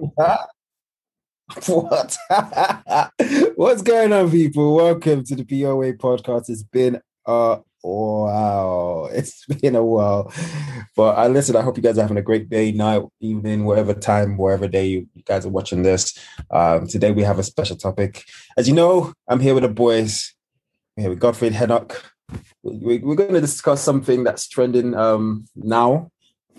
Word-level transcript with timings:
what? 0.00 0.48
What's 3.56 3.82
going 3.82 4.12
on, 4.12 4.30
people? 4.30 4.74
Welcome 4.74 5.24
to 5.24 5.36
the 5.36 5.44
POA 5.44 5.92
podcast. 5.94 6.48
It's 6.48 6.62
been 6.62 7.00
a 7.26 7.58
wow. 7.82 9.08
It's 9.12 9.44
been 9.46 9.76
a 9.76 9.84
while. 9.84 10.32
But 10.96 11.18
I 11.18 11.26
uh, 11.26 11.28
listen, 11.28 11.56
I 11.56 11.62
hope 11.62 11.76
you 11.76 11.82
guys 11.82 11.98
are 11.98 12.02
having 12.02 12.16
a 12.16 12.22
great 12.22 12.48
day, 12.48 12.72
night, 12.72 13.02
evening, 13.20 13.66
whatever 13.66 13.92
time, 13.92 14.38
wherever 14.38 14.66
day 14.68 14.86
you, 14.86 15.08
guys 15.26 15.44
are 15.44 15.50
watching 15.50 15.82
this. 15.82 16.18
Um, 16.50 16.86
today 16.86 17.10
we 17.10 17.22
have 17.22 17.38
a 17.38 17.42
special 17.44 17.76
topic. 17.76 18.24
As 18.56 18.68
you 18.68 18.74
know, 18.74 19.12
I'm 19.28 19.40
here 19.40 19.54
with 19.54 19.64
the 19.64 19.68
boys. 19.68 20.32
We're 20.96 21.02
here 21.02 21.10
with 21.10 21.20
Godfrey 21.20 21.50
Henok. 21.50 22.00
We, 22.62 22.98
we're 22.98 23.16
going 23.16 23.34
to 23.34 23.40
discuss 23.40 23.82
something 23.82 24.24
that's 24.24 24.48
trending 24.48 24.94
um, 24.94 25.46
now. 25.56 26.10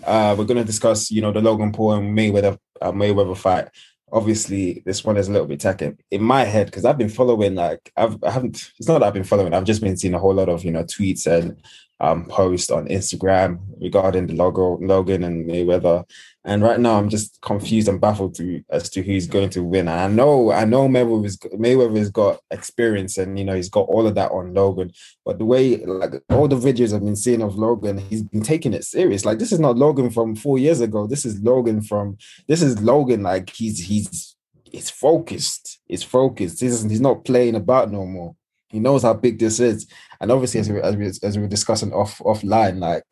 Uh, 0.04 0.34
we're 0.36 0.44
going 0.44 0.58
to 0.58 0.64
discuss, 0.64 1.10
you 1.10 1.22
know, 1.22 1.32
the 1.32 1.40
Logan 1.40 1.72
Paul 1.72 1.92
and 1.92 2.16
Mayweather 2.16 2.58
uh, 2.82 2.92
Mayweather 2.92 3.36
fight. 3.36 3.68
Obviously 4.12 4.82
this 4.84 5.04
one 5.04 5.16
is 5.16 5.28
a 5.28 5.32
little 5.32 5.46
bit 5.46 5.60
tacky 5.60 5.92
in 6.10 6.22
my 6.22 6.44
head 6.44 6.66
because 6.66 6.84
I've 6.84 6.98
been 6.98 7.08
following 7.08 7.54
like 7.54 7.90
I've 7.96 8.22
I 8.22 8.30
haven't 8.30 8.70
it's 8.78 8.86
not 8.86 8.98
that 8.98 9.06
I've 9.06 9.14
been 9.14 9.24
following 9.24 9.54
I've 9.54 9.64
just 9.64 9.80
been 9.80 9.96
seeing 9.96 10.12
a 10.12 10.18
whole 10.18 10.34
lot 10.34 10.50
of 10.50 10.64
you 10.64 10.70
know 10.70 10.84
tweets 10.84 11.26
and 11.26 11.56
um 12.02 12.26
posts 12.26 12.70
on 12.70 12.86
Instagram 12.88 13.58
regarding 13.80 14.26
the 14.26 14.34
logo 14.34 14.76
Logan 14.82 15.24
and 15.24 15.48
Mayweather 15.48 16.04
and 16.44 16.62
right 16.62 16.80
now, 16.80 16.98
I'm 16.98 17.08
just 17.08 17.40
confused 17.40 17.86
and 17.86 18.00
baffled 18.00 18.34
to, 18.36 18.64
as 18.68 18.90
to 18.90 19.02
who's 19.02 19.28
going 19.28 19.50
to 19.50 19.62
win. 19.62 19.86
And 19.86 20.00
I 20.00 20.08
know, 20.08 20.50
I 20.50 20.64
know 20.64 20.88
Mayweather's, 20.88 21.36
Mayweather's 21.36 22.10
got 22.10 22.40
experience 22.50 23.16
and, 23.16 23.38
you 23.38 23.44
know, 23.44 23.54
he's 23.54 23.68
got 23.68 23.82
all 23.88 24.08
of 24.08 24.16
that 24.16 24.32
on 24.32 24.52
Logan. 24.52 24.92
But 25.24 25.38
the 25.38 25.44
way, 25.44 25.76
like, 25.76 26.14
all 26.30 26.48
the 26.48 26.56
videos 26.56 26.92
I've 26.92 27.04
been 27.04 27.14
seeing 27.14 27.42
of 27.42 27.54
Logan, 27.54 27.98
he's 27.98 28.24
been 28.24 28.42
taking 28.42 28.74
it 28.74 28.84
serious. 28.84 29.24
Like, 29.24 29.38
this 29.38 29.52
is 29.52 29.60
not 29.60 29.76
Logan 29.76 30.10
from 30.10 30.34
four 30.34 30.58
years 30.58 30.80
ago. 30.80 31.06
This 31.06 31.24
is 31.24 31.40
Logan 31.40 31.80
from, 31.80 32.18
this 32.48 32.60
is 32.60 32.82
Logan, 32.82 33.22
like, 33.22 33.50
he's, 33.50 33.78
he's, 33.78 34.34
he's 34.64 34.90
focused. 34.90 35.78
He's 35.86 36.02
focused. 36.02 36.60
He's, 36.60 36.82
he's 36.82 37.00
not 37.00 37.24
playing 37.24 37.54
about 37.54 37.92
no 37.92 38.04
more. 38.04 38.34
He 38.72 38.80
knows 38.80 39.02
how 39.02 39.14
big 39.14 39.38
this 39.38 39.60
is. 39.60 39.86
And 40.20 40.32
obviously, 40.32 40.60
as 40.60 40.70
we, 40.70 40.80
as 40.80 40.96
we, 40.96 41.06
as 41.06 41.36
we 41.36 41.42
were 41.42 41.48
discussing 41.48 41.92
off 41.92 42.18
offline, 42.18 42.78
like, 42.78 43.04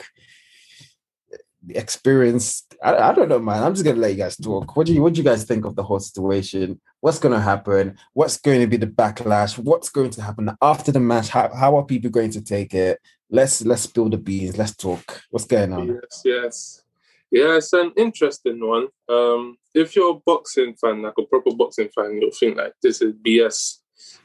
the 1.62 1.76
experience. 1.76 2.66
I, 2.82 2.96
I 2.96 3.14
don't 3.14 3.28
know, 3.28 3.38
man. 3.38 3.62
I'm 3.62 3.74
just 3.74 3.84
gonna 3.84 3.98
let 3.98 4.12
you 4.12 4.16
guys 4.16 4.36
talk. 4.36 4.76
What 4.76 4.86
do 4.86 4.94
you 4.94 5.02
what 5.02 5.14
do 5.14 5.18
you 5.18 5.24
guys 5.24 5.44
think 5.44 5.64
of 5.64 5.76
the 5.76 5.82
whole 5.82 6.00
situation? 6.00 6.80
What's 7.00 7.18
gonna 7.18 7.40
happen? 7.40 7.98
What's 8.12 8.38
going 8.38 8.60
to 8.60 8.66
be 8.66 8.76
the 8.76 8.86
backlash? 8.86 9.58
What's 9.58 9.90
going 9.90 10.10
to 10.10 10.22
happen 10.22 10.50
after 10.62 10.92
the 10.92 11.00
match? 11.00 11.28
How 11.28 11.54
how 11.54 11.76
are 11.76 11.84
people 11.84 12.10
going 12.10 12.30
to 12.30 12.42
take 12.42 12.74
it? 12.74 12.98
Let's 13.30 13.62
let's 13.64 13.82
spill 13.82 14.08
the 14.08 14.16
beans. 14.16 14.56
Let's 14.56 14.74
talk. 14.74 15.22
What's 15.30 15.46
going 15.46 15.72
on? 15.72 15.88
Yes, 15.88 16.22
yes. 16.24 16.82
Yeah, 17.30 17.56
it's 17.56 17.72
an 17.72 17.92
interesting 17.96 18.66
one. 18.66 18.88
Um, 19.08 19.56
if 19.72 19.94
you're 19.94 20.16
a 20.16 20.20
boxing 20.26 20.74
fan, 20.74 21.02
like 21.02 21.14
a 21.16 21.22
proper 21.26 21.54
boxing 21.54 21.88
fan, 21.94 22.18
you'll 22.20 22.32
think 22.32 22.56
like 22.56 22.72
this 22.82 23.00
is 23.00 23.14
BS 23.14 23.79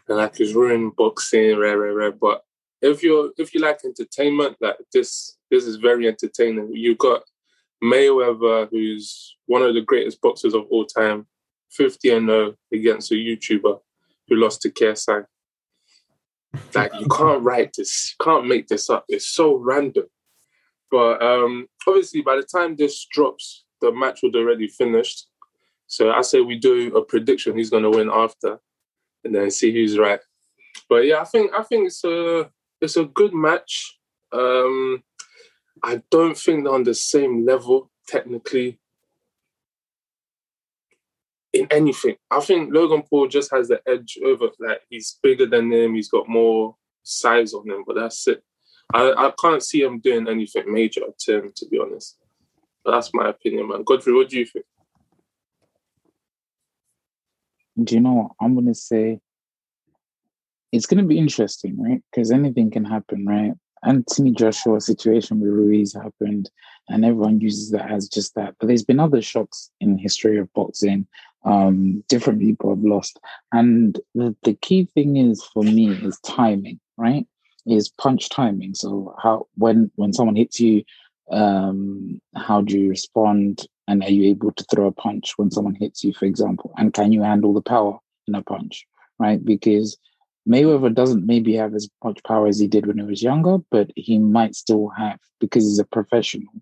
and 0.07 0.17
like 0.17 0.39
it's 0.39 0.53
ruining 0.53 0.91
boxing, 0.91 1.57
rare, 1.57 1.77
rare, 1.77 1.93
rare. 1.93 2.11
But 2.11 2.43
if 2.81 3.03
you're 3.03 3.31
if 3.37 3.53
you 3.53 3.61
like 3.61 3.79
entertainment, 3.83 4.57
like 4.59 4.77
this 4.93 5.37
this 5.49 5.65
is 5.65 5.77
very 5.77 6.07
entertaining. 6.07 6.71
You've 6.73 6.97
got 6.97 7.23
Mayweather, 7.83 8.67
who's 8.69 9.35
one 9.45 9.61
of 9.61 9.73
the 9.73 9.81
greatest 9.81 10.21
boxers 10.21 10.53
of 10.53 10.65
all 10.69 10.85
time, 10.85 11.27
50 11.71 12.09
and 12.09 12.27
0 12.27 12.55
against 12.73 13.11
a 13.11 13.15
YouTuber 13.15 13.79
who 14.27 14.35
lost 14.35 14.61
to 14.61 14.69
KSI. 14.69 15.25
Like 16.73 16.93
you 16.99 17.07
can't 17.07 17.43
write 17.43 17.73
this, 17.77 18.15
can't 18.21 18.47
make 18.47 18.67
this 18.67 18.89
up. 18.89 19.05
It's 19.07 19.27
so 19.27 19.55
random. 19.55 20.05
But 20.89 21.21
um, 21.21 21.67
obviously, 21.87 22.21
by 22.21 22.37
the 22.37 22.43
time 22.43 22.75
this 22.75 23.05
drops, 23.11 23.65
the 23.81 23.91
match 23.91 24.19
would 24.23 24.35
already 24.35 24.67
finished. 24.67 25.27
So 25.87 26.11
I 26.11 26.21
say 26.21 26.41
we 26.41 26.57
do 26.57 26.95
a 26.95 27.03
prediction 27.03 27.53
who's 27.53 27.69
going 27.69 27.83
to 27.83 27.89
win 27.89 28.09
after, 28.11 28.59
and 29.25 29.35
then 29.35 29.51
see 29.51 29.73
who's 29.73 29.97
right. 29.97 30.19
But 30.87 31.05
yeah, 31.05 31.19
I 31.19 31.25
think 31.25 31.51
I 31.53 31.63
think 31.63 31.87
it's 31.87 32.03
a 32.03 32.49
it's 32.79 32.95
a 32.95 33.05
good 33.05 33.33
match. 33.33 33.97
Um, 34.31 35.03
I 35.83 36.01
don't 36.09 36.37
think 36.37 36.63
they're 36.63 36.73
on 36.73 36.83
the 36.83 36.93
same 36.93 37.45
level 37.45 37.91
technically 38.07 38.79
in 41.53 41.67
anything. 41.71 42.15
I 42.29 42.39
think 42.41 42.73
Logan 42.73 43.03
Paul 43.09 43.27
just 43.27 43.51
has 43.51 43.69
the 43.69 43.81
edge 43.87 44.17
over 44.23 44.49
like 44.59 44.81
he's 44.89 45.17
bigger 45.23 45.45
than 45.45 45.71
him, 45.71 45.95
he's 45.95 46.09
got 46.09 46.29
more 46.29 46.75
size 47.03 47.53
on 47.53 47.69
him, 47.69 47.83
but 47.85 47.95
that's 47.95 48.27
it. 48.27 48.43
I, 48.93 49.11
I 49.11 49.33
can't 49.39 49.63
see 49.63 49.81
him 49.81 49.99
doing 49.99 50.27
anything 50.27 50.71
major 50.71 51.01
to 51.17 51.37
him, 51.37 51.51
to 51.55 51.65
be 51.67 51.79
honest. 51.79 52.17
But 52.83 52.91
that's 52.91 53.13
my 53.13 53.29
opinion, 53.29 53.69
man. 53.69 53.83
Godfrey, 53.83 54.13
what 54.13 54.29
do 54.29 54.37
you 54.37 54.45
think? 54.45 54.65
Do 57.83 57.95
you 57.95 58.01
know 58.01 58.13
what? 58.13 58.31
I'm 58.41 58.55
gonna 58.55 58.75
say 58.75 59.19
it's 60.71 60.85
gonna 60.85 61.03
be 61.03 61.17
interesting, 61.17 61.81
right? 61.81 62.01
Because 62.11 62.31
anything 62.31 62.71
can 62.71 62.85
happen, 62.85 63.25
right? 63.25 63.53
Anthony 63.83 64.31
Joshua 64.31 64.81
situation 64.81 65.39
with 65.39 65.51
Ruiz 65.51 65.93
happened, 65.93 66.49
and 66.89 67.05
everyone 67.05 67.39
uses 67.39 67.71
that 67.71 67.91
as 67.91 68.07
just 68.07 68.33
that. 68.35 68.55
But 68.59 68.67
there's 68.67 68.83
been 68.83 68.99
other 68.99 69.21
shocks 69.21 69.69
in 69.79 69.97
history 69.97 70.39
of 70.39 70.51
boxing. 70.53 71.07
Um, 71.43 72.03
different 72.07 72.39
people 72.39 72.71
have 72.71 72.83
lost, 72.83 73.19
and 73.51 73.99
the, 74.15 74.35
the 74.43 74.55
key 74.55 74.85
thing 74.95 75.17
is 75.17 75.43
for 75.43 75.63
me 75.63 75.91
is 75.91 76.19
timing, 76.21 76.79
right? 76.97 77.27
Is 77.67 77.89
punch 77.89 78.29
timing. 78.29 78.73
So 78.73 79.15
how 79.21 79.47
when 79.55 79.91
when 79.95 80.13
someone 80.13 80.35
hits 80.35 80.59
you, 80.59 80.83
um, 81.31 82.21
how 82.35 82.61
do 82.61 82.79
you 82.79 82.89
respond? 82.89 83.67
And 83.87 84.03
are 84.03 84.09
you 84.09 84.29
able 84.29 84.51
to 84.51 84.63
throw 84.65 84.87
a 84.87 84.91
punch 84.91 85.33
when 85.37 85.51
someone 85.51 85.75
hits 85.75 86.03
you, 86.03 86.13
for 86.13 86.25
example? 86.25 86.73
And 86.77 86.93
can 86.93 87.11
you 87.11 87.21
handle 87.21 87.53
the 87.53 87.61
power 87.61 87.99
in 88.27 88.35
a 88.35 88.41
punch, 88.41 88.85
right? 89.19 89.43
Because 89.43 89.97
Mayweather 90.47 90.93
doesn't 90.93 91.25
maybe 91.25 91.55
have 91.55 91.73
as 91.73 91.89
much 92.03 92.23
power 92.23 92.47
as 92.47 92.59
he 92.59 92.67
did 92.67 92.85
when 92.85 92.99
he 92.99 93.03
was 93.03 93.23
younger, 93.23 93.57
but 93.71 93.89
he 93.95 94.19
might 94.19 94.55
still 94.55 94.89
have 94.89 95.19
because 95.39 95.63
he's 95.63 95.79
a 95.79 95.85
professional. 95.85 96.53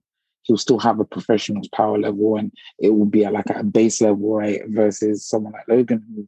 He'll 0.44 0.58
still 0.58 0.80
have 0.80 1.00
a 1.00 1.06
professional's 1.06 1.70
power 1.70 1.98
level, 1.98 2.38
and 2.38 2.52
it 2.80 2.90
will 2.90 3.06
be 3.06 3.26
at 3.26 3.34
like 3.34 3.50
at 3.50 3.62
a 3.62 3.64
base 3.64 4.02
level, 4.02 4.36
right? 4.36 4.62
Versus 4.68 5.26
someone 5.26 5.54
like 5.54 5.68
Logan, 5.68 6.04
who 6.16 6.28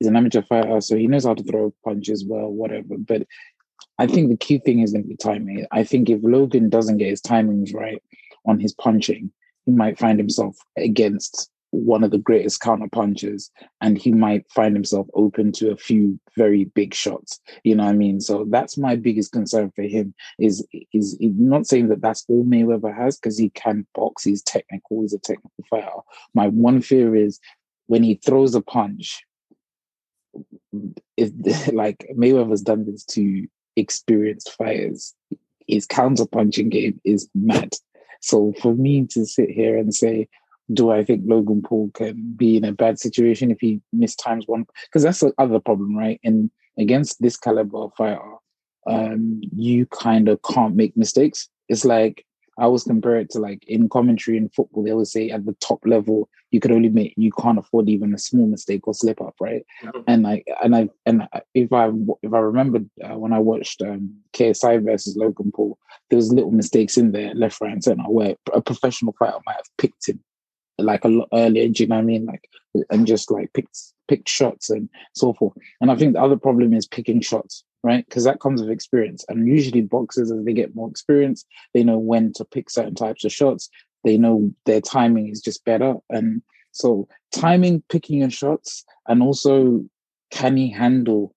is 0.00 0.06
an 0.06 0.16
amateur 0.16 0.42
fighter, 0.42 0.80
so 0.80 0.96
he 0.96 1.06
knows 1.06 1.24
how 1.24 1.34
to 1.34 1.42
throw 1.42 1.74
punches 1.84 2.24
well, 2.24 2.48
whatever. 2.48 2.96
But 2.98 3.26
I 3.98 4.06
think 4.06 4.28
the 4.28 4.36
key 4.36 4.58
thing 4.58 4.80
is 4.80 4.92
going 4.92 5.04
to 5.04 5.08
be 5.08 5.16
timing. 5.16 5.66
I 5.72 5.84
think 5.84 6.10
if 6.10 6.20
Logan 6.22 6.68
doesn't 6.68 6.98
get 6.98 7.10
his 7.10 7.22
timings 7.22 7.74
right 7.74 8.02
on 8.46 8.60
his 8.60 8.74
punching, 8.74 9.30
he 9.66 9.72
might 9.72 9.98
find 9.98 10.18
himself 10.18 10.56
against 10.76 11.50
one 11.74 12.04
of 12.04 12.10
the 12.12 12.18
greatest 12.18 12.60
counter 12.60 12.88
punches 12.90 13.50
and 13.80 13.98
he 13.98 14.12
might 14.12 14.48
find 14.50 14.76
himself 14.76 15.08
open 15.14 15.50
to 15.50 15.72
a 15.72 15.76
few 15.76 16.18
very 16.36 16.66
big 16.66 16.94
shots. 16.94 17.40
You 17.64 17.74
know 17.74 17.84
what 17.84 17.90
i 17.90 17.94
mean? 17.94 18.20
So 18.20 18.46
that's 18.48 18.78
my 18.78 18.96
biggest 18.96 19.32
concern 19.32 19.72
for 19.74 19.82
him 19.82 20.14
is 20.38 20.66
is 20.92 21.16
not 21.20 21.66
saying 21.66 21.88
that 21.88 22.00
that's 22.00 22.24
all 22.28 22.44
mayweather 22.44 22.94
has 22.96 23.18
because 23.18 23.38
he 23.38 23.50
can 23.50 23.86
box 23.94 24.22
he's 24.22 24.42
technical 24.42 25.02
he's 25.02 25.14
a 25.14 25.18
technical 25.18 25.64
fighter. 25.68 25.90
My 26.32 26.48
one 26.48 26.80
fear 26.80 27.16
is 27.16 27.40
when 27.86 28.02
he 28.02 28.14
throws 28.14 28.54
a 28.54 28.60
punch 28.60 29.24
if 31.16 31.72
like 31.72 32.06
mayweather's 32.16 32.62
done 32.62 32.86
this 32.86 33.04
to 33.04 33.46
experienced 33.76 34.52
fighters 34.52 35.14
his 35.66 35.86
counter 35.86 36.26
punching 36.26 36.68
game 36.68 37.00
is 37.04 37.28
mad 37.34 37.72
so 38.20 38.52
for 38.60 38.74
me 38.74 39.06
to 39.06 39.24
sit 39.26 39.50
here 39.50 39.76
and 39.76 39.94
say 39.94 40.28
do 40.72 40.90
I 40.90 41.04
think 41.04 41.22
Logan 41.26 41.62
Paul 41.62 41.90
can 41.92 42.34
be 42.36 42.56
in 42.56 42.64
a 42.64 42.72
bad 42.72 42.98
situation 42.98 43.50
if 43.50 43.60
he 43.60 43.80
mistimes 43.94 44.44
one? 44.46 44.66
Because 44.86 45.02
that's 45.02 45.20
the 45.20 45.32
other 45.38 45.60
problem, 45.60 45.96
right? 45.96 46.20
And 46.24 46.50
against 46.78 47.20
this 47.20 47.36
caliber 47.36 47.78
of 47.78 47.94
fighter, 47.96 48.20
um, 48.86 49.40
you 49.54 49.86
kind 49.86 50.28
of 50.28 50.40
can't 50.42 50.74
make 50.74 50.96
mistakes. 50.96 51.48
It's 51.68 51.84
like 51.84 52.24
I 52.58 52.64
always 52.64 52.84
compare 52.84 53.16
it 53.16 53.30
to 53.30 53.38
like 53.38 53.64
in 53.64 53.88
commentary 53.88 54.36
in 54.36 54.48
football, 54.48 54.84
they 54.84 54.92
always 54.92 55.12
say 55.12 55.30
at 55.30 55.44
the 55.44 55.54
top 55.60 55.80
level, 55.84 56.28
you 56.50 56.60
could 56.60 56.70
only 56.70 56.88
make 56.88 57.14
you 57.16 57.32
can't 57.32 57.58
afford 57.58 57.88
even 57.88 58.14
a 58.14 58.18
small 58.18 58.46
mistake 58.46 58.86
or 58.86 58.94
slip 58.94 59.20
up, 59.20 59.34
right? 59.40 59.66
Mm-hmm. 59.82 60.00
And 60.06 60.22
like, 60.22 60.46
and 60.62 60.76
I 60.76 60.88
and 61.04 61.28
if 61.54 61.72
I 61.72 61.90
if 62.22 62.32
I 62.32 62.38
remember 62.38 62.80
uh, 63.02 63.18
when 63.18 63.32
I 63.32 63.40
watched 63.40 63.82
um, 63.82 64.14
KSI 64.32 64.84
versus 64.84 65.16
Logan 65.16 65.52
Paul, 65.54 65.78
there 66.10 66.16
was 66.16 66.32
little 66.32 66.52
mistakes 66.52 66.96
in 66.96 67.12
there, 67.12 67.34
left, 67.34 67.60
right, 67.60 67.72
and 67.72 67.82
center, 67.82 68.04
where 68.04 68.36
a 68.52 68.60
professional 68.60 69.14
fighter 69.18 69.38
might 69.46 69.56
have 69.56 69.76
picked 69.78 70.08
him 70.08 70.20
like 70.78 71.04
a 71.04 71.08
lot 71.08 71.28
earlier. 71.32 71.68
Do 71.68 71.82
you 71.82 71.88
know 71.88 71.96
what 71.96 72.02
I 72.02 72.04
mean? 72.04 72.26
Like, 72.26 72.48
and 72.90 73.06
just 73.06 73.30
like 73.30 73.52
picked 73.52 73.78
picked 74.08 74.28
shots 74.28 74.70
and 74.70 74.88
so 75.14 75.32
forth. 75.32 75.56
And 75.80 75.90
I 75.90 75.96
think 75.96 76.14
the 76.14 76.22
other 76.22 76.36
problem 76.36 76.74
is 76.74 76.86
picking 76.86 77.20
shots, 77.20 77.64
right? 77.84 78.04
Because 78.04 78.24
that 78.24 78.40
comes 78.40 78.60
with 78.60 78.70
experience. 78.70 79.24
And 79.28 79.46
usually 79.46 79.82
boxers, 79.82 80.32
as 80.32 80.42
they 80.44 80.54
get 80.54 80.74
more 80.74 80.88
experience, 80.88 81.44
they 81.74 81.84
know 81.84 81.98
when 81.98 82.32
to 82.32 82.44
pick 82.44 82.70
certain 82.70 82.94
types 82.94 83.24
of 83.24 83.32
shots. 83.32 83.68
They 84.02 84.16
know 84.16 84.50
their 84.64 84.80
timing 84.80 85.28
is 85.28 85.40
just 85.40 85.64
better. 85.64 85.96
And 86.08 86.42
so 86.72 87.06
timing, 87.30 87.84
picking 87.90 88.20
your 88.20 88.30
shots, 88.30 88.84
and 89.06 89.22
also 89.22 89.84
can 90.30 90.56
he 90.56 90.70
handle 90.70 91.34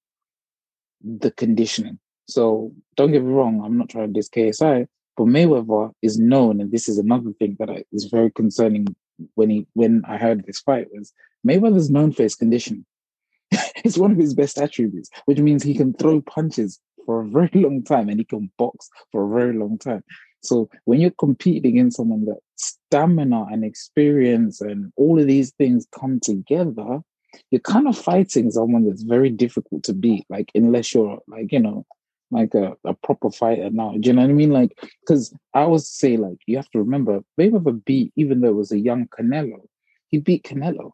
the 1.03 1.31
conditioning? 1.31 1.99
So 2.27 2.73
don't 2.95 3.11
get 3.11 3.23
me 3.23 3.31
wrong, 3.31 3.61
I'm 3.63 3.77
not 3.77 3.89
trying 3.89 4.07
to 4.07 4.13
diss 4.13 4.29
KSI, 4.29 4.87
but 5.17 5.25
Mayweather 5.25 5.91
is 6.01 6.17
known, 6.17 6.61
and 6.61 6.71
this 6.71 6.87
is 6.87 6.97
another 6.97 7.31
thing 7.39 7.57
that 7.59 7.69
I, 7.69 7.83
is 7.91 8.05
very 8.05 8.31
concerning 8.31 8.87
when 9.35 9.49
he 9.49 9.65
when 9.73 10.03
I 10.07 10.17
heard 10.17 10.45
this 10.45 10.59
fight 10.59 10.87
was 10.93 11.11
Mayweather's 11.45 11.89
known 11.89 12.11
for 12.11 12.23
his 12.23 12.35
condition. 12.35 12.85
It's 13.83 13.97
one 13.97 14.11
of 14.11 14.17
his 14.17 14.33
best 14.33 14.57
attributes, 14.57 15.09
which 15.25 15.39
means 15.39 15.63
he 15.63 15.75
can 15.75 15.93
throw 15.93 16.21
punches 16.21 16.79
for 17.05 17.21
a 17.21 17.27
very 17.27 17.49
long 17.53 17.83
time 17.83 18.09
and 18.09 18.19
he 18.19 18.25
can 18.25 18.51
box 18.57 18.89
for 19.11 19.25
a 19.25 19.39
very 19.39 19.53
long 19.53 19.77
time. 19.77 20.03
So 20.43 20.69
when 20.85 21.01
you're 21.01 21.11
competing 21.11 21.65
against 21.65 21.97
someone 21.97 22.25
that 22.25 22.39
stamina 22.55 23.45
and 23.51 23.63
experience 23.63 24.61
and 24.61 24.91
all 24.95 25.19
of 25.19 25.27
these 25.27 25.51
things 25.51 25.87
come 25.97 26.19
together, 26.19 26.99
you're 27.51 27.61
kind 27.61 27.87
of 27.87 27.97
fighting 27.97 28.51
someone 28.51 28.85
that's 28.85 29.03
very 29.03 29.29
difficult 29.29 29.83
to 29.83 29.93
beat. 29.93 30.25
Like 30.29 30.51
unless 30.55 30.93
you're 30.93 31.19
like, 31.27 31.51
you 31.51 31.59
know, 31.59 31.85
like 32.31 32.53
a, 32.53 32.75
a 32.83 32.93
proper 32.93 33.31
fighter 33.31 33.69
now. 33.69 33.93
Do 33.99 34.09
you 34.09 34.13
know 34.13 34.21
what 34.21 34.29
I 34.29 34.33
mean? 34.33 34.51
Like, 34.51 34.77
because 35.01 35.33
I 35.53 35.61
always 35.61 35.87
say, 35.87 36.17
like, 36.17 36.37
you 36.45 36.57
have 36.57 36.69
to 36.71 36.79
remember, 36.79 37.21
Mayweather 37.39 37.83
beat, 37.85 38.11
even 38.15 38.41
though 38.41 38.49
it 38.49 38.55
was 38.55 38.71
a 38.71 38.79
young 38.79 39.07
Canelo, 39.07 39.61
he 40.09 40.17
beat 40.17 40.43
Canelo. 40.43 40.91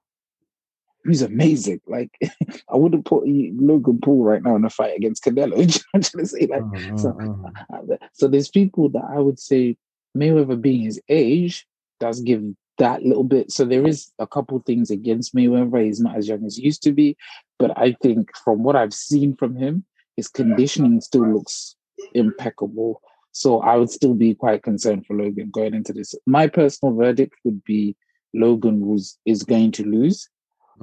He's 1.05 1.21
amazing. 1.21 1.81
Like, 1.87 2.11
I 2.69 2.75
wouldn't 2.75 3.05
put 3.05 3.23
Logan 3.25 3.99
Paul 4.01 4.23
right 4.23 4.41
now 4.41 4.55
in 4.55 4.65
a 4.65 4.69
fight 4.69 4.95
against 4.95 5.23
Canelo. 5.23 5.57
you 5.57 5.65
know 5.65 5.81
I'm 5.93 6.01
trying 6.01 6.23
to 6.23 6.25
say? 6.25 6.47
Like, 6.47 6.61
mm-hmm. 6.61 6.97
so, 6.97 7.53
uh, 7.73 7.97
so 8.13 8.27
there's 8.27 8.49
people 8.49 8.89
that 8.89 9.03
I 9.09 9.19
would 9.19 9.39
say 9.39 9.77
Mayweather 10.17 10.59
being 10.59 10.81
his 10.81 11.01
age 11.09 11.67
does 11.99 12.21
give 12.21 12.43
that 12.77 13.03
little 13.03 13.23
bit. 13.23 13.51
So 13.51 13.65
there 13.65 13.85
is 13.85 14.11
a 14.19 14.27
couple 14.27 14.59
things 14.59 14.89
against 14.89 15.35
Mayweather. 15.35 15.83
He's 15.83 15.99
not 15.99 16.17
as 16.17 16.27
young 16.27 16.45
as 16.45 16.57
he 16.57 16.63
used 16.63 16.83
to 16.83 16.91
be, 16.91 17.17
but 17.59 17.77
I 17.77 17.95
think 18.01 18.35
from 18.43 18.63
what 18.63 18.75
I've 18.75 18.93
seen 18.93 19.35
from 19.35 19.55
him, 19.55 19.85
his 20.15 20.27
conditioning 20.27 21.01
still 21.01 21.27
looks 21.27 21.75
impeccable. 22.13 23.01
So 23.31 23.61
I 23.61 23.77
would 23.77 23.89
still 23.89 24.13
be 24.13 24.35
quite 24.35 24.63
concerned 24.63 25.05
for 25.05 25.15
Logan 25.15 25.49
going 25.51 25.73
into 25.73 25.93
this. 25.93 26.13
My 26.25 26.47
personal 26.47 26.95
verdict 26.95 27.33
would 27.43 27.63
be 27.63 27.95
Logan 28.33 28.85
was 28.85 29.17
is 29.25 29.43
going 29.43 29.71
to 29.73 29.83
lose. 29.83 30.29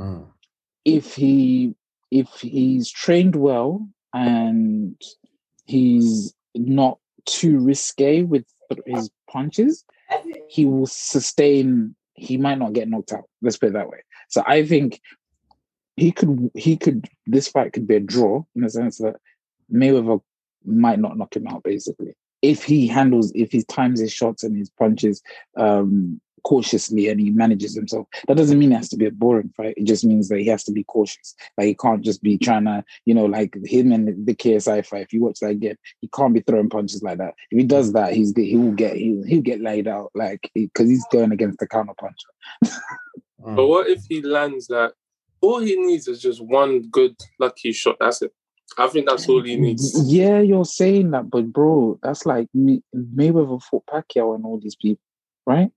Mm. 0.01 0.27
If 0.85 1.15
he 1.15 1.75
if 2.11 2.29
he's 2.41 2.91
trained 2.91 3.37
well 3.37 3.87
and 4.15 5.01
he's 5.67 6.35
not 6.55 6.99
too 7.27 7.61
risque 7.61 8.23
with 8.23 8.45
his 8.87 9.11
punches, 9.31 9.85
he 10.49 10.65
will 10.65 10.87
sustain. 10.87 11.95
He 12.15 12.37
might 12.37 12.59
not 12.59 12.73
get 12.73 12.89
knocked 12.89 13.13
out. 13.13 13.25
Let's 13.43 13.59
put 13.59 13.69
it 13.69 13.73
that 13.75 13.89
way. 13.89 13.99
So 14.29 14.43
I 14.47 14.65
think 14.65 15.01
he 15.97 16.13
could 16.13 16.51
he 16.55 16.77
could 16.77 17.07
this 17.27 17.49
fight 17.49 17.73
could 17.73 17.87
be 17.87 17.97
a 17.97 18.01
draw 18.01 18.43
in 18.55 18.63
the 18.63 18.71
sense 18.71 18.99
that 18.99 19.17
Mayweather 19.73 20.21
might 20.65 20.99
not 20.99 21.17
knock 21.17 21.37
him 21.37 21.47
out 21.47 21.63
basically 21.63 22.15
if 22.43 22.65
he 22.65 22.87
handles 22.87 23.33
if 23.35 23.53
he 23.53 23.63
times 23.65 24.01
his 24.01 24.13
shots 24.13 24.43
and 24.43 24.57
his 24.57 24.71
punches 24.71 25.23
um 25.57 26.21
cautiously 26.45 27.09
and 27.09 27.21
he 27.21 27.31
manages 27.31 27.75
himself. 27.75 28.07
That 28.29 28.37
doesn't 28.37 28.59
mean 28.59 28.73
it 28.73 28.77
has 28.77 28.89
to 28.91 28.97
be 28.97 29.07
a 29.07 29.11
boring 29.11 29.53
fight. 29.57 29.75
It 29.77 29.85
just 29.85 30.05
means 30.05 30.29
that 30.29 30.39
he 30.39 30.47
has 30.47 30.65
to 30.65 30.73
be 30.73 30.85
cautious. 30.85 31.35
Like 31.57 31.67
he 31.67 31.75
can't 31.75 32.03
just 32.03 32.23
be 32.23 32.39
trying 32.39 32.65
to, 32.65 32.85
you 33.05 33.15
know, 33.15 33.27
like 33.27 33.57
him 33.65 33.93
and 33.93 34.27
the 34.27 34.35
KSI 34.35 34.85
fight. 34.87 35.03
If 35.03 35.13
you 35.13 35.23
watch 35.23 35.41
that 35.41 35.51
again, 35.51 35.77
he 36.01 36.09
can't 36.15 36.35
be 36.35 36.41
throwing 36.41 36.69
punches 36.69 37.03
like 37.03 37.19
that. 37.19 37.35
If 37.51 37.59
he 37.59 37.65
does 37.65 37.93
that, 37.93 38.15
he's 38.15 38.33
he 38.37 38.57
will 38.57 38.73
get 38.73 38.97
he 38.97 39.23
he'll 39.27 39.43
get 39.43 39.61
laid 39.61 39.89
out 39.89 40.11
like 40.15 40.51
because 40.55 40.89
he's 40.89 41.07
going 41.13 41.33
against 41.33 41.59
the 41.59 41.67
counter 41.67 41.95
puncher. 41.99 42.29
Mm. 43.43 43.57
but 43.57 43.67
what 43.67 43.89
if 43.89 44.05
he 44.09 44.21
lands 44.23 44.67
that? 44.67 44.93
All 45.41 45.61
he 45.61 45.75
needs 45.77 46.07
is 46.07 46.21
just 46.21 46.45
one 46.45 46.83
good 46.91 47.17
lucky 47.39 47.73
shot. 47.73 47.97
That's 47.99 48.21
it. 48.21 48.33
I 48.79 48.87
think 48.87 49.09
that's 49.09 49.29
all 49.29 49.43
he 49.43 49.57
needs. 49.57 50.01
Yeah, 50.07 50.41
you're 50.41 50.65
saying 50.65 51.11
that, 51.11 51.29
but 51.29 51.53
bro, 51.53 51.99
that's 52.03 52.25
like 52.25 52.49
Mayweather 52.55 53.63
fought 53.63 53.87
Pacquiao 53.87 54.35
and 54.35 54.45
all 54.45 54.61
these 54.61 54.77
people, 54.77 55.03
right? 55.47 55.71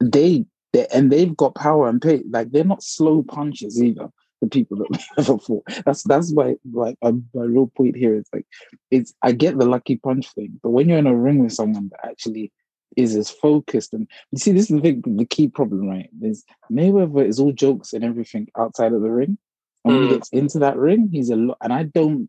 They, 0.00 0.44
they 0.72 0.86
and 0.88 1.10
they've 1.10 1.36
got 1.36 1.54
power 1.54 1.88
and 1.88 2.00
pay. 2.00 2.22
Like 2.30 2.50
they're 2.50 2.64
not 2.64 2.82
slow 2.82 3.22
punches 3.22 3.82
either. 3.82 4.10
The 4.40 4.48
people 4.48 4.78
that 4.78 4.90
we 4.90 4.98
ever 5.18 5.38
fought. 5.38 5.64
That's 5.84 6.02
that's 6.04 6.32
why 6.32 6.56
like 6.72 6.96
my 7.02 7.12
real 7.34 7.70
point 7.76 7.96
here 7.96 8.14
is 8.14 8.28
like 8.32 8.46
it's 8.90 9.14
I 9.22 9.32
get 9.32 9.58
the 9.58 9.66
lucky 9.66 9.96
punch 9.96 10.32
thing, 10.32 10.60
but 10.62 10.70
when 10.70 10.88
you're 10.88 10.98
in 10.98 11.06
a 11.06 11.16
ring 11.16 11.42
with 11.42 11.52
someone 11.52 11.90
that 11.90 12.10
actually 12.10 12.52
is 12.96 13.14
as 13.14 13.30
focused 13.30 13.92
and 13.92 14.08
you 14.32 14.38
see 14.38 14.52
this 14.52 14.70
is 14.70 14.76
the 14.76 14.80
big 14.80 15.02
the 15.16 15.24
key 15.24 15.48
problem, 15.48 15.88
right? 15.88 16.08
Is 16.22 16.44
Mayweather 16.70 17.26
is 17.26 17.38
all 17.38 17.52
jokes 17.52 17.92
and 17.92 18.04
everything 18.04 18.48
outside 18.56 18.92
of 18.92 19.02
the 19.02 19.10
ring. 19.10 19.38
And 19.84 19.94
when 19.94 20.02
he 20.02 20.08
hmm. 20.08 20.14
gets 20.14 20.28
into 20.30 20.58
that 20.60 20.76
ring, 20.76 21.08
he's 21.12 21.30
a 21.30 21.36
lot 21.36 21.58
and 21.62 21.72
I 21.72 21.84
don't 21.84 22.28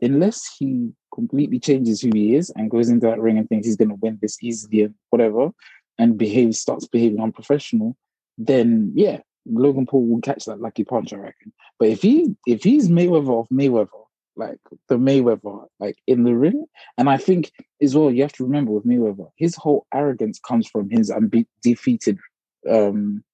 unless 0.00 0.48
he 0.58 0.92
completely 1.14 1.58
changes 1.58 2.00
who 2.00 2.10
he 2.14 2.36
is 2.36 2.50
and 2.50 2.70
goes 2.70 2.88
into 2.88 3.06
that 3.06 3.20
ring 3.20 3.38
and 3.38 3.48
thinks 3.48 3.66
he's 3.66 3.76
gonna 3.76 3.96
win 3.96 4.18
this 4.22 4.36
easily 4.42 4.88
whatever, 5.10 5.50
and 5.98 6.18
behaves 6.18 6.58
starts 6.58 6.86
behaving 6.86 7.20
unprofessional, 7.20 7.96
then 8.36 8.92
yeah, 8.94 9.20
Logan 9.46 9.86
Paul 9.86 10.06
will 10.06 10.20
catch 10.20 10.44
that 10.44 10.60
lucky 10.60 10.84
punch, 10.84 11.12
I 11.12 11.16
reckon. 11.16 11.52
But 11.78 11.88
if 11.88 12.02
he 12.02 12.36
if 12.46 12.62
he's 12.62 12.88
Mayweather 12.88 13.40
of 13.40 13.48
Mayweather, 13.48 13.88
like 14.36 14.58
the 14.88 14.96
Mayweather, 14.96 15.66
like 15.80 15.98
in 16.06 16.24
the 16.24 16.34
ring, 16.34 16.66
and 16.96 17.10
I 17.10 17.16
think 17.16 17.52
as 17.82 17.96
well, 17.96 18.10
you 18.10 18.22
have 18.22 18.32
to 18.34 18.44
remember 18.44 18.72
with 18.72 18.86
Mayweather, 18.86 19.30
his 19.36 19.56
whole 19.56 19.86
arrogance 19.92 20.38
comes 20.38 20.68
from 20.68 20.90
his 20.90 21.10
undefeated. 21.10 22.18
Um, 22.68 23.24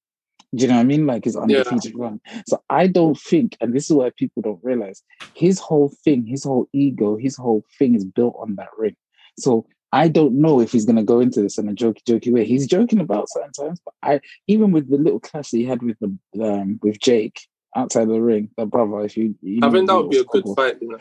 do 0.54 0.62
you 0.62 0.68
know 0.68 0.76
what 0.76 0.82
I 0.82 0.84
mean? 0.84 1.06
Like 1.06 1.24
his 1.24 1.36
undefeated 1.36 1.94
yeah. 1.96 2.04
run. 2.04 2.20
So 2.46 2.62
I 2.70 2.86
don't 2.86 3.18
think, 3.18 3.56
and 3.60 3.74
this 3.74 3.90
is 3.90 3.96
why 3.96 4.10
people 4.16 4.40
don't 4.40 4.62
realize, 4.62 5.02
his 5.34 5.58
whole 5.58 5.92
thing, 6.04 6.26
his 6.26 6.44
whole 6.44 6.68
ego, 6.72 7.16
his 7.16 7.36
whole 7.36 7.64
thing 7.76 7.96
is 7.96 8.04
built 8.04 8.36
on 8.38 8.54
that 8.56 8.68
ring. 8.78 8.94
So 9.36 9.66
I 9.94 10.08
don't 10.08 10.40
know 10.40 10.60
if 10.60 10.72
he's 10.72 10.86
going 10.86 10.96
to 10.96 11.04
go 11.04 11.20
into 11.20 11.40
this 11.40 11.56
in 11.56 11.68
a 11.68 11.72
jokey, 11.72 12.02
jokey 12.02 12.32
way. 12.32 12.44
He's 12.44 12.66
joking 12.66 12.98
about 12.98 13.28
certain 13.30 13.52
times, 13.52 13.80
but 13.84 13.94
I 14.02 14.20
even 14.48 14.72
with 14.72 14.90
the 14.90 14.98
little 14.98 15.20
clash 15.20 15.52
he 15.52 15.64
had 15.64 15.82
with 15.82 15.96
the 16.00 16.44
um, 16.44 16.80
with 16.82 16.98
Jake 16.98 17.46
outside 17.76 18.08
the 18.08 18.20
ring, 18.20 18.50
the 18.56 18.66
brother. 18.66 19.04
If 19.04 19.16
you, 19.16 19.36
you 19.40 19.60
I 19.62 19.70
think 19.70 19.86
that 19.86 19.96
would 19.96 20.10
be 20.10 20.18
a 20.18 20.24
good 20.24 20.46
fight. 20.56 20.78
You 20.82 20.88
know? 20.88 20.98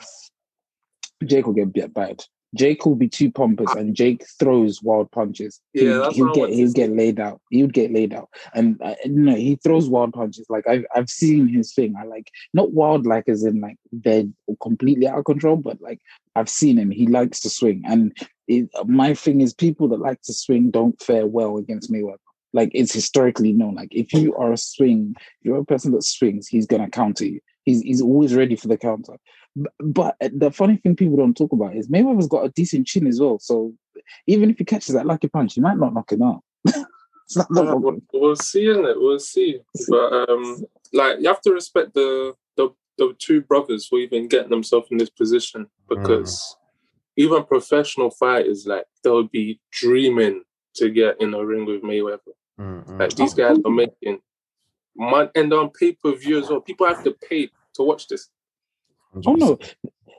Jake 1.25 1.47
will 1.47 1.53
get 1.53 1.91
bad. 1.91 2.23
Jake 2.53 2.85
will 2.85 2.95
be 2.95 3.07
too 3.07 3.31
pompous, 3.31 3.73
and 3.73 3.95
Jake 3.95 4.25
throws 4.39 4.81
wild 4.81 5.11
punches. 5.11 5.59
Yeah, 5.73 6.09
he, 6.11 6.21
will 6.21 6.33
get 6.33 6.49
he'll 6.49 6.71
get 6.71 6.91
laid 6.91 7.19
out. 7.19 7.41
He 7.49 7.61
would 7.61 7.73
get 7.73 7.91
laid 7.91 8.13
out, 8.13 8.29
and 8.53 8.79
uh, 8.81 8.95
know 9.05 9.35
he 9.35 9.55
throws 9.63 9.89
wild 9.89 10.13
punches. 10.13 10.45
Like 10.49 10.67
I've 10.67 10.85
I've 10.95 11.09
seen 11.09 11.47
his 11.47 11.73
thing. 11.73 11.95
I 11.99 12.05
like 12.05 12.29
not 12.53 12.71
wild 12.71 13.05
like 13.05 13.27
as 13.27 13.43
in 13.43 13.59
like 13.59 13.77
they're 13.91 14.25
completely 14.61 15.07
out 15.07 15.19
of 15.19 15.25
control, 15.25 15.57
but 15.57 15.81
like 15.81 15.99
I've 16.35 16.49
seen 16.49 16.77
him. 16.77 16.91
He 16.91 17.07
likes 17.07 17.39
to 17.41 17.49
swing, 17.49 17.83
and 17.85 18.15
it, 18.47 18.69
my 18.85 19.13
thing 19.13 19.41
is 19.41 19.53
people 19.53 19.87
that 19.89 19.99
like 19.99 20.21
to 20.23 20.33
swing 20.33 20.69
don't 20.71 21.01
fare 21.01 21.25
well 21.25 21.57
against 21.57 21.91
Mayweather. 21.91 22.17
Like 22.53 22.69
it's 22.73 22.93
historically 22.93 23.51
known. 23.51 23.75
Like 23.75 23.93
if 23.95 24.13
you 24.13 24.35
are 24.35 24.53
a 24.53 24.57
swing, 24.57 25.15
if 25.17 25.25
you're 25.41 25.57
a 25.57 25.65
person 25.65 25.91
that 25.93 26.03
swings, 26.03 26.47
he's 26.47 26.67
gonna 26.67 26.89
counter 26.89 27.25
you. 27.25 27.39
He's 27.63 27.81
he's 27.81 28.01
always 28.01 28.35
ready 28.35 28.55
for 28.55 28.67
the 28.67 28.77
counter. 28.77 29.17
But, 29.79 30.15
the 30.19 30.51
funny 30.51 30.77
thing 30.77 30.95
people 30.95 31.17
don't 31.17 31.37
talk 31.37 31.51
about 31.51 31.75
is 31.75 31.87
Mayweather's 31.87 32.27
got 32.27 32.45
a 32.45 32.49
decent 32.49 32.87
chin 32.87 33.05
as 33.05 33.19
well. 33.19 33.37
So 33.39 33.73
even 34.25 34.49
if 34.49 34.57
he 34.57 34.65
catches 34.65 34.95
that 34.95 35.05
lucky 35.05 35.27
punch, 35.27 35.53
he 35.53 35.61
might 35.61 35.77
not 35.77 35.93
knock 35.93 36.11
him 36.11 36.23
out. 36.23 36.43
we'll, 37.49 38.01
we'll 38.13 38.35
see, 38.35 38.65
isn't 38.65 38.85
it? 38.85 38.99
We'll 38.99 39.19
see. 39.19 39.59
But 39.87 40.29
um, 40.29 40.63
like 40.91 41.19
you 41.19 41.27
have 41.27 41.41
to 41.41 41.53
respect 41.53 41.93
the 41.93 42.33
the, 42.57 42.69
the 42.97 43.15
two 43.19 43.41
brothers 43.41 43.87
for 43.87 43.99
even 43.99 44.27
getting 44.27 44.49
themselves 44.49 44.87
in 44.91 44.97
this 44.97 45.09
position 45.09 45.67
because 45.87 46.57
mm. 47.17 47.23
even 47.23 47.43
professional 47.43 48.09
fighters 48.11 48.65
like 48.65 48.85
they'll 49.03 49.27
be 49.27 49.59
dreaming 49.71 50.43
to 50.75 50.89
get 50.89 51.21
in 51.21 51.33
a 51.33 51.45
ring 51.45 51.65
with 51.65 51.83
Mayweather. 51.83 52.19
Mm-hmm. 52.59 52.97
Like 52.97 53.15
these 53.15 53.33
guys 53.33 53.57
are 53.63 53.71
making 53.71 54.19
money 54.95 55.29
and 55.35 55.51
on 55.53 55.69
pay 55.69 55.93
per 55.93 56.15
view 56.15 56.39
as 56.39 56.49
well. 56.49 56.61
People 56.61 56.87
have 56.87 57.03
to 57.03 57.11
pay 57.29 57.49
to 57.75 57.83
watch 57.83 58.07
this. 58.07 58.29
Oh 59.25 59.35
no, 59.35 59.59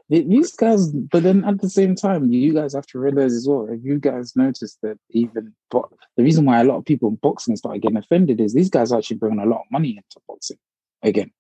these 0.09 0.52
guys. 0.52 0.90
But 0.90 1.23
then 1.23 1.45
at 1.45 1.61
the 1.61 1.71
same 1.71 1.95
time, 1.95 2.33
you 2.33 2.52
guys 2.52 2.75
have 2.75 2.87
to 2.88 2.99
realize 2.99 3.35
as 3.35 3.49
well. 3.49 3.66
If 3.71 3.81
you 3.83 3.99
guys 3.99 4.37
notice 4.37 4.78
that 4.83 4.99
even, 5.11 5.54
but 5.71 5.88
the 6.16 6.23
reason 6.23 6.45
why 6.45 6.61
a 6.61 6.64
lot 6.64 6.76
of 6.76 6.85
people 6.85 7.09
in 7.09 7.16
boxing 7.16 7.57
start 7.57 7.81
getting 7.81 7.97
offended 7.97 8.40
is 8.40 8.54
these 8.54 8.71
guys 8.71 8.93
are 8.93 8.99
actually 8.99 9.19
bringing 9.19 9.40
a 9.40 9.47
lot 9.47 9.61
of 9.61 9.66
money 9.71 9.90
into 9.90 10.21
boxing 10.28 10.59
again, 11.02 11.33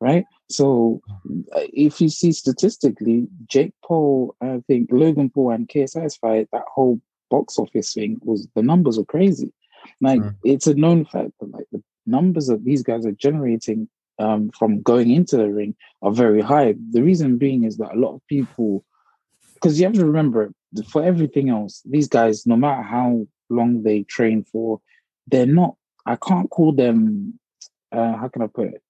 right? 0.00 0.24
So 0.50 1.00
uh, 1.54 1.60
if 1.72 2.00
you 2.00 2.08
see 2.08 2.32
statistically, 2.32 3.28
Jake 3.46 3.74
Paul, 3.84 4.34
I 4.40 4.62
think 4.66 4.90
Logan 4.90 5.30
Paul 5.30 5.52
and 5.52 5.68
KSI's 5.68 6.16
fight, 6.16 6.48
that 6.52 6.64
whole 6.74 7.00
box 7.30 7.58
office 7.58 7.92
thing 7.92 8.18
was 8.22 8.48
the 8.54 8.62
numbers 8.62 8.98
are 8.98 9.04
crazy. 9.04 9.52
Like 10.00 10.20
mm. 10.20 10.34
it's 10.44 10.66
a 10.66 10.74
known 10.74 11.04
fact 11.04 11.30
that 11.40 11.50
like 11.52 11.66
the 11.72 11.82
numbers 12.06 12.46
that 12.46 12.64
these 12.64 12.82
guys 12.82 13.06
are 13.06 13.12
generating 13.12 13.88
um, 14.18 14.50
from 14.58 14.82
going 14.82 15.10
into 15.10 15.36
the 15.36 15.50
ring 15.50 15.74
are 16.02 16.12
very 16.12 16.42
high. 16.42 16.74
The 16.90 17.02
reason 17.02 17.38
being 17.38 17.64
is 17.64 17.78
that 17.78 17.94
a 17.94 17.98
lot 17.98 18.14
of 18.14 18.26
people, 18.28 18.84
because 19.54 19.78
you 19.78 19.86
have 19.86 19.94
to 19.94 20.04
remember, 20.04 20.52
for 20.88 21.02
everything 21.02 21.48
else, 21.48 21.82
these 21.84 22.08
guys, 22.08 22.46
no 22.46 22.56
matter 22.56 22.82
how 22.82 23.26
long 23.48 23.82
they 23.82 24.02
train 24.02 24.44
for, 24.44 24.80
they're 25.26 25.46
not. 25.46 25.74
I 26.06 26.16
can't 26.16 26.50
call 26.50 26.72
them. 26.72 27.38
Uh, 27.92 28.16
how 28.16 28.28
can 28.28 28.42
I 28.42 28.46
put 28.46 28.68
it? 28.68 28.82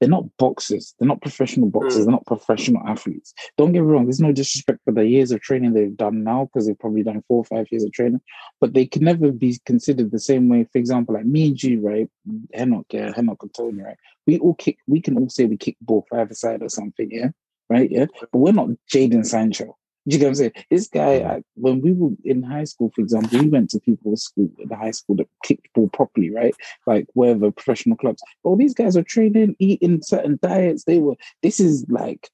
They're 0.00 0.08
not 0.10 0.24
boxers. 0.36 0.94
They're 0.98 1.08
not 1.08 1.22
professional 1.22 1.70
boxers. 1.70 2.02
Mm. 2.02 2.04
They're 2.04 2.12
not 2.12 2.26
professional 2.26 2.86
athletes. 2.86 3.32
Don't 3.56 3.72
get 3.72 3.80
me 3.80 3.86
wrong. 3.86 4.04
There's 4.04 4.20
no 4.20 4.32
disrespect 4.32 4.80
for 4.84 4.92
the 4.92 5.06
years 5.06 5.30
of 5.30 5.40
training 5.40 5.72
they've 5.72 5.96
done 5.96 6.22
now 6.22 6.44
because 6.44 6.66
they've 6.66 6.78
probably 6.78 7.02
done 7.02 7.22
four 7.26 7.38
or 7.38 7.44
five 7.44 7.66
years 7.70 7.84
of 7.84 7.92
training, 7.92 8.20
but 8.60 8.74
they 8.74 8.86
can 8.86 9.04
never 9.04 9.32
be 9.32 9.58
considered 9.64 10.10
the 10.10 10.18
same 10.18 10.48
way. 10.48 10.64
For 10.64 10.78
example, 10.78 11.14
like 11.14 11.24
me 11.24 11.48
and 11.48 11.62
you, 11.62 11.80
right? 11.80 12.10
Henok, 12.54 12.84
yeah, 12.90 13.12
Henok 13.12 13.42
and 13.42 13.54
Tony, 13.54 13.82
right? 13.82 13.96
We 14.26 14.38
all 14.38 14.54
kick. 14.54 14.78
We 14.86 15.00
can 15.00 15.16
all 15.16 15.30
say 15.30 15.46
we 15.46 15.56
kick 15.56 15.76
ball 15.80 16.06
five 16.10 16.30
aside 16.30 16.62
or 16.62 16.68
something, 16.68 17.08
yeah, 17.10 17.28
right, 17.70 17.90
yeah. 17.90 18.06
But 18.20 18.38
we're 18.38 18.52
not 18.52 18.68
Jadon 18.92 19.24
Sancho. 19.24 19.76
Do 20.06 20.14
you 20.14 20.18
get 20.18 20.26
what 20.26 20.28
I'm 20.30 20.34
saying? 20.36 20.52
This 20.70 20.88
guy, 20.88 21.14
I, 21.16 21.42
when 21.54 21.80
we 21.80 21.92
were 21.92 22.10
in 22.24 22.42
high 22.42 22.64
school, 22.64 22.90
for 22.94 23.00
example, 23.00 23.38
we 23.38 23.48
went 23.48 23.70
to 23.70 23.80
people's 23.80 24.22
school, 24.24 24.50
the 24.64 24.76
high 24.76 24.90
school 24.92 25.16
that 25.16 25.28
kicked 25.42 25.72
ball 25.74 25.88
properly, 25.88 26.30
right? 26.30 26.54
Like 26.86 27.06
wherever 27.14 27.50
professional 27.50 27.96
clubs. 27.96 28.22
All 28.44 28.56
these 28.56 28.74
guys 28.74 28.96
are 28.96 29.02
training, 29.02 29.56
eating 29.58 30.00
certain 30.02 30.38
diets. 30.42 30.84
They 30.84 30.98
were. 30.98 31.16
This 31.42 31.60
is 31.60 31.84
like 31.88 32.30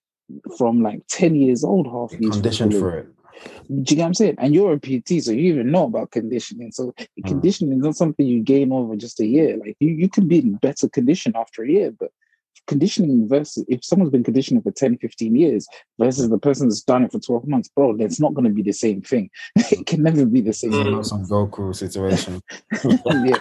from 0.59 0.83
like 0.83 1.03
ten 1.09 1.35
years 1.35 1.65
old. 1.65 1.87
Half 1.87 2.19
these 2.19 2.31
Conditioned 2.31 2.75
for 2.77 2.99
it. 2.99 3.09
Do 3.69 3.75
you 3.77 3.85
get 3.85 3.99
what 3.99 4.07
I'm 4.07 4.15
saying? 4.15 4.35
And 4.39 4.55
you're 4.55 4.73
a 4.75 4.79
PT, 4.79 5.23
so 5.23 5.33
you 5.33 5.53
even 5.53 5.71
know 5.71 5.85
about 5.87 6.11
conditioning. 6.11 6.73
So 6.73 6.93
Mm. 7.21 7.27
conditioning 7.27 7.79
is 7.79 7.85
not 7.85 7.97
something 7.97 8.27
you 8.27 8.41
gain 8.41 8.73
over 8.73 8.97
just 8.97 9.21
a 9.21 9.27
year. 9.27 9.57
Like 9.57 9.77
you, 9.81 9.91
you 9.93 10.09
can 10.09 10.29
be 10.29 10.39
in 10.39 10.55
better 10.57 10.89
condition 10.89 11.33
after 11.35 11.63
a 11.63 11.69
year, 11.71 11.91
but 11.91 12.11
conditioning 12.67 13.29
versus 13.29 13.65
if 13.69 13.85
someone's 13.85 14.13
been 14.13 14.25
conditioning 14.25 14.63
for 14.63 14.71
10, 14.71 14.99
15 14.99 15.37
years 15.37 15.67
versus 15.99 16.29
the 16.31 16.39
person 16.39 16.69
that's 16.69 16.83
done 16.83 17.05
it 17.05 17.13
for 17.13 17.21
12 17.21 17.47
months, 17.47 17.69
bro, 17.69 17.97
that's 17.97 18.21
not 18.21 18.35
going 18.35 18.45
to 18.45 18.51
be 18.51 18.63
the 18.63 18.73
same 18.73 19.03
thing. 19.03 19.31
it 19.57 19.87
can 19.87 20.03
never 20.03 20.25
be 20.25 20.41
the 20.41 20.53
same 20.53 20.73
It's 20.73 20.83
thing. 20.83 21.05
some 21.05 21.27
Goku 21.27 21.75
situation. 21.75 22.41
yeah, 23.25 23.39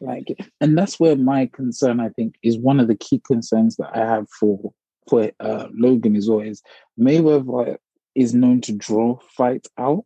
like, 0.00 0.28
and 0.60 0.76
that's 0.76 1.00
where 1.00 1.16
my 1.16 1.46
concern, 1.52 2.00
I 2.00 2.10
think, 2.10 2.34
is 2.42 2.58
one 2.58 2.80
of 2.80 2.88
the 2.88 2.96
key 2.96 3.20
concerns 3.26 3.76
that 3.76 3.90
I 3.94 4.00
have 4.00 4.26
for 4.38 4.72
for 5.08 5.32
uh, 5.40 5.66
Logan 5.74 6.14
is 6.14 6.28
always 6.28 6.62
Mayweather 6.98 7.76
is 8.14 8.34
known 8.34 8.60
to 8.62 8.72
draw 8.72 9.18
fight 9.36 9.66
out, 9.78 10.04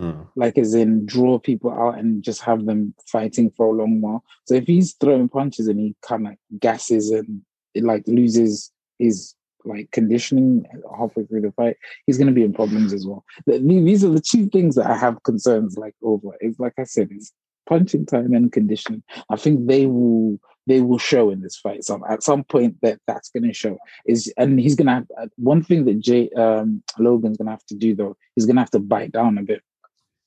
Mm. 0.00 0.26
like 0.34 0.56
as 0.56 0.74
in 0.74 1.04
draw 1.04 1.38
people 1.38 1.70
out 1.70 1.98
and 1.98 2.22
just 2.22 2.40
have 2.40 2.64
them 2.64 2.94
fighting 3.06 3.50
for 3.50 3.66
a 3.66 3.76
long 3.76 4.00
while. 4.00 4.24
So 4.46 4.54
if 4.54 4.66
he's 4.66 4.94
throwing 4.94 5.28
punches 5.28 5.68
and 5.68 5.78
he 5.78 5.94
kind 6.00 6.26
of 6.26 6.34
gasses 6.58 7.10
and 7.10 7.42
it 7.74 7.84
like 7.84 8.04
loses 8.06 8.72
his 8.98 9.34
like 9.66 9.90
conditioning 9.90 10.64
halfway 10.98 11.26
through 11.26 11.42
the 11.42 11.52
fight, 11.52 11.76
he's 12.06 12.16
going 12.16 12.28
to 12.28 12.32
be 12.32 12.44
in 12.44 12.54
problems 12.54 12.94
as 12.94 13.06
well. 13.06 13.24
These 13.46 14.02
are 14.02 14.08
the 14.08 14.22
two 14.22 14.48
things 14.48 14.74
that 14.76 14.86
I 14.86 14.96
have 14.96 15.22
concerns 15.22 15.76
like 15.76 15.94
over. 16.02 16.30
It's 16.40 16.58
like 16.58 16.74
I 16.78 16.84
said, 16.84 17.08
it's 17.10 17.32
punching 17.68 18.06
time 18.06 18.32
and 18.32 18.50
conditioning. 18.50 19.02
I 19.28 19.36
think 19.36 19.66
they 19.66 19.84
will 19.84 20.40
they 20.66 20.80
will 20.80 20.98
show 20.98 21.30
in 21.30 21.40
this 21.40 21.56
fight. 21.56 21.84
So 21.84 22.00
at 22.08 22.22
some 22.22 22.44
point 22.44 22.76
that 22.82 23.00
that's 23.06 23.30
going 23.30 23.42
to 23.44 23.52
show 23.52 23.78
is, 24.06 24.32
and 24.36 24.60
he's 24.60 24.76
going 24.76 24.86
to 24.86 24.92
have 24.92 25.06
uh, 25.20 25.26
one 25.36 25.62
thing 25.62 25.84
that 25.86 26.00
Jay 26.00 26.30
um, 26.36 26.82
Logan's 26.98 27.38
going 27.38 27.46
to 27.46 27.52
have 27.52 27.66
to 27.66 27.74
do 27.74 27.94
though. 27.94 28.16
He's 28.36 28.46
going 28.46 28.56
to 28.56 28.62
have 28.62 28.70
to 28.70 28.78
bite 28.78 29.12
down 29.12 29.38
a 29.38 29.42
bit, 29.42 29.62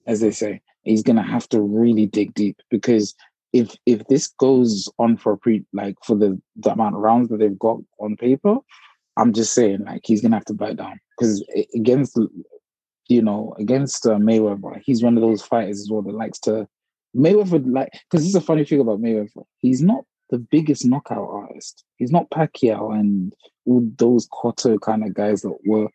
as 0.07 0.19
they 0.21 0.31
say. 0.31 0.61
He's 0.83 1.03
going 1.03 1.15
to 1.15 1.23
have 1.23 1.47
to 1.49 1.61
really 1.61 2.05
dig 2.05 2.33
deep 2.33 2.57
because 2.69 3.15
if 3.53 3.75
if 3.85 4.05
this 4.07 4.27
goes 4.27 4.89
on 4.99 5.15
for 5.15 5.33
a 5.33 5.37
pre 5.37 5.63
like 5.71 5.95
for 6.03 6.15
the 6.15 6.41
the 6.55 6.71
amount 6.71 6.95
of 6.95 7.01
rounds 7.01 7.29
that 7.29 7.37
they've 7.37 7.59
got 7.59 7.79
on 7.99 8.17
paper, 8.17 8.57
I'm 9.15 9.31
just 9.31 9.53
saying 9.53 9.85
like 9.85 10.01
he's 10.03 10.21
going 10.21 10.31
to 10.31 10.37
have 10.37 10.45
to 10.45 10.53
bite 10.53 10.77
down 10.77 10.99
because 11.17 11.45
against 11.75 12.19
you 13.07 13.21
know 13.21 13.55
against 13.59 14.05
uh, 14.05 14.15
Mayweather, 14.15 14.81
he's 14.83 15.03
one 15.03 15.15
of 15.15 15.21
those 15.21 15.43
fighters 15.43 15.79
as 15.79 15.89
well 15.89 16.01
that 16.01 16.15
likes 16.15 16.39
to 16.39 16.67
Mayweather 17.15 17.63
like 17.71 17.91
because 17.91 18.21
this 18.21 18.29
is 18.29 18.35
a 18.35 18.41
funny 18.41 18.65
thing 18.65 18.81
about 18.81 19.01
Mayweather. 19.01 19.45
He's 19.59 19.81
not 19.81 20.03
the 20.29 20.39
biggest 20.39 20.83
knockout 20.85 21.29
artist. 21.29 21.83
He's 21.97 22.11
not 22.11 22.31
Pacquiao 22.31 22.93
and 22.99 23.33
all 23.65 23.87
those 23.97 24.27
Cotto 24.29 24.81
kind 24.81 25.03
of 25.03 25.13
guys 25.13 25.43
that 25.43 25.55
were 25.65 25.89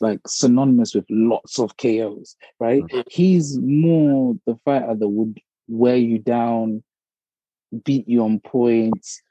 like 0.00 0.20
synonymous 0.26 0.94
with 0.94 1.06
lots 1.08 1.58
of 1.58 1.76
KOs, 1.76 2.36
right? 2.60 2.82
Mhm. 2.84 3.04
He's 3.10 3.58
more 3.58 4.36
the 4.46 4.56
fighter 4.64 4.94
that 4.94 5.08
would 5.08 5.40
wear 5.68 5.96
you 5.96 6.18
down, 6.18 6.82
beat 7.84 8.08
you 8.08 8.22
on 8.22 8.40
points. 8.40 9.22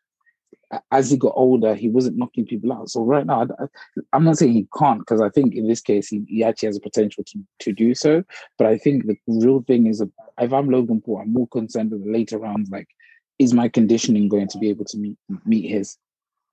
As 0.91 1.11
he 1.11 1.17
got 1.17 1.33
older, 1.35 1.75
he 1.75 1.89
wasn't 1.89 2.17
knocking 2.17 2.45
people 2.45 2.73
out. 2.73 2.89
So 2.89 3.03
right 3.03 3.25
now, 3.25 3.47
I, 3.59 4.17
am 4.17 4.23
not 4.23 4.37
saying 4.37 4.53
he 4.53 4.67
can't 4.77 4.99
because 4.99 5.21
I 5.21 5.29
think 5.29 5.53
in 5.53 5.67
this 5.67 5.79
case 5.79 6.07
he, 6.07 6.23
he 6.27 6.43
actually 6.43 6.67
has 6.67 6.77
a 6.77 6.81
potential 6.81 7.23
to, 7.23 7.39
to 7.59 7.71
do 7.71 7.93
so. 7.93 8.23
But 8.57 8.67
I 8.67 8.77
think 8.77 9.05
the 9.05 9.17
real 9.27 9.61
thing 9.61 9.85
is, 9.85 10.01
if 10.01 10.53
I'm 10.53 10.69
Logan 10.69 11.01
Paul, 11.01 11.19
I'm 11.19 11.31
more 11.31 11.47
concerned 11.47 11.91
with 11.91 12.03
the 12.03 12.11
later 12.11 12.39
rounds. 12.39 12.69
Like, 12.71 12.87
is 13.37 13.53
my 13.53 13.69
conditioning 13.69 14.27
going 14.27 14.47
to 14.49 14.57
be 14.57 14.69
able 14.69 14.85
to 14.85 14.97
meet 14.97 15.17
meet 15.45 15.69
his? 15.69 15.97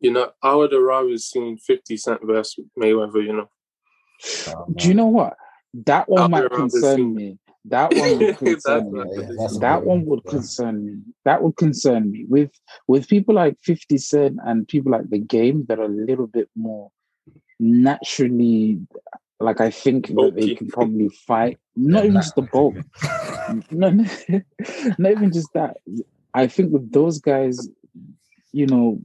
You 0.00 0.12
know, 0.12 0.32
I 0.42 0.54
would 0.54 0.72
have 0.72 0.82
rather 0.82 1.16
seen 1.16 1.56
50 1.56 1.96
Cent 1.96 2.20
versus 2.24 2.64
Mayweather, 2.78 3.24
you 3.24 3.32
know. 3.32 3.48
Oh, 4.48 4.66
Do 4.74 4.88
you 4.88 4.94
know 4.94 5.06
what? 5.06 5.36
That 5.86 6.08
one 6.08 6.30
might 6.30 6.50
concern 6.50 7.14
me. 7.14 7.38
That 7.64 7.94
one 7.96 8.18
would 8.18 8.36
concern 8.38 8.92
me. 8.92 9.00
Yeah, 9.16 9.26
the 9.28 9.36
that's 9.38 9.56
a 9.56 9.60
That 9.60 9.84
one 9.84 10.04
would 10.06 10.20
Yeah. 10.24 10.30
concern 10.30 10.86
me. 10.86 10.98
That 11.24 11.42
would 11.42 11.56
concern 11.56 12.10
me. 12.10 12.24
With 12.28 12.50
with 12.88 13.08
people 13.08 13.34
like 13.34 13.56
50 13.62 13.98
Cent 13.98 14.38
and 14.44 14.66
people 14.68 14.92
like 14.92 15.08
the 15.08 15.18
game 15.18 15.64
that 15.68 15.78
are 15.78 15.84
a 15.84 15.88
little 15.88 16.26
bit 16.26 16.48
more 16.56 16.90
naturally 17.58 18.80
like 19.40 19.60
I 19.60 19.70
think 19.70 20.08
that 20.08 20.34
they 20.36 20.54
can 20.54 20.68
probably 20.68 21.08
fight. 21.08 21.58
Not 21.76 22.04
even 22.04 22.20
just 22.20 22.36
the 22.36 22.42
bulk. 22.42 22.76
No, 23.70 23.90
no, 23.90 24.04
not 24.98 25.10
even 25.12 25.32
just 25.32 25.52
that. 25.54 25.76
I 26.32 26.46
think 26.46 26.72
with 26.72 26.92
those 26.92 27.18
guys, 27.18 27.68
you 28.52 28.66
know, 28.66 28.98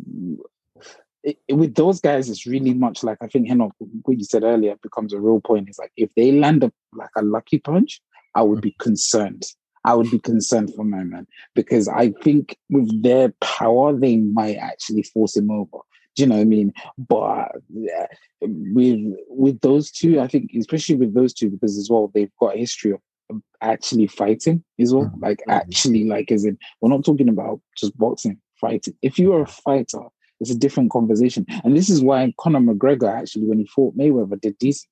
it, 1.27 1.55
with 1.55 1.75
those 1.75 1.99
guys, 1.99 2.29
it's 2.29 2.45
really 2.45 2.73
much 2.73 3.03
like 3.03 3.17
I 3.21 3.27
think 3.27 3.49
Henok, 3.49 3.71
what 3.79 4.17
you 4.17 4.23
said 4.23 4.43
earlier, 4.43 4.75
becomes 4.81 5.13
a 5.13 5.19
real 5.19 5.41
point. 5.41 5.67
It's 5.67 5.79
like 5.79 5.91
if 5.97 6.13
they 6.15 6.31
land 6.31 6.63
up 6.63 6.73
like 6.93 7.09
a 7.17 7.21
lucky 7.21 7.59
punch, 7.59 8.01
I 8.35 8.43
would 8.43 8.61
be 8.61 8.75
concerned. 8.79 9.43
I 9.83 9.93
would 9.93 10.09
be 10.09 10.19
concerned 10.19 10.73
for 10.73 10.83
my 10.83 11.03
man 11.03 11.27
because 11.55 11.87
I 11.87 12.11
think 12.23 12.57
with 12.69 13.03
their 13.03 13.33
power, 13.41 13.97
they 13.97 14.17
might 14.17 14.57
actually 14.57 15.03
force 15.03 15.35
him 15.37 15.51
over. 15.51 15.79
Do 16.15 16.23
you 16.23 16.27
know 16.27 16.35
what 16.35 16.41
I 16.41 16.45
mean? 16.45 16.73
But 16.97 17.51
yeah, 17.73 18.07
with 18.41 19.01
with 19.27 19.59
those 19.61 19.91
two, 19.91 20.19
I 20.19 20.27
think 20.27 20.51
especially 20.57 20.95
with 20.95 21.13
those 21.13 21.33
two 21.33 21.49
because 21.49 21.77
as 21.77 21.89
well 21.89 22.09
they've 22.13 22.31
got 22.39 22.55
a 22.55 22.59
history 22.59 22.91
of 22.91 23.41
actually 23.61 24.07
fighting 24.07 24.63
as 24.79 24.93
well. 24.93 25.05
Mhm. 25.05 25.21
Like 25.21 25.39
Mhm. 25.47 25.53
actually, 25.53 26.05
like 26.05 26.31
as 26.31 26.45
in 26.45 26.57
we're 26.79 26.89
not 26.89 27.05
talking 27.05 27.29
about 27.29 27.61
just 27.77 27.97
boxing, 27.97 28.39
fighting. 28.59 28.95
If 29.01 29.19
you 29.19 29.33
are 29.33 29.41
a 29.41 29.47
fighter, 29.47 30.03
it's 30.39 30.51
a 30.51 30.57
different 30.57 30.91
conversation. 30.91 31.45
And 31.63 31.75
this 31.75 31.89
is 31.89 32.01
why 32.01 32.33
Conor 32.39 32.59
McGregor 32.59 33.13
actually, 33.13 33.45
when 33.45 33.59
he 33.59 33.67
fought 33.67 33.97
Mayweather, 33.97 34.39
did 34.39 34.57
decent. 34.57 34.89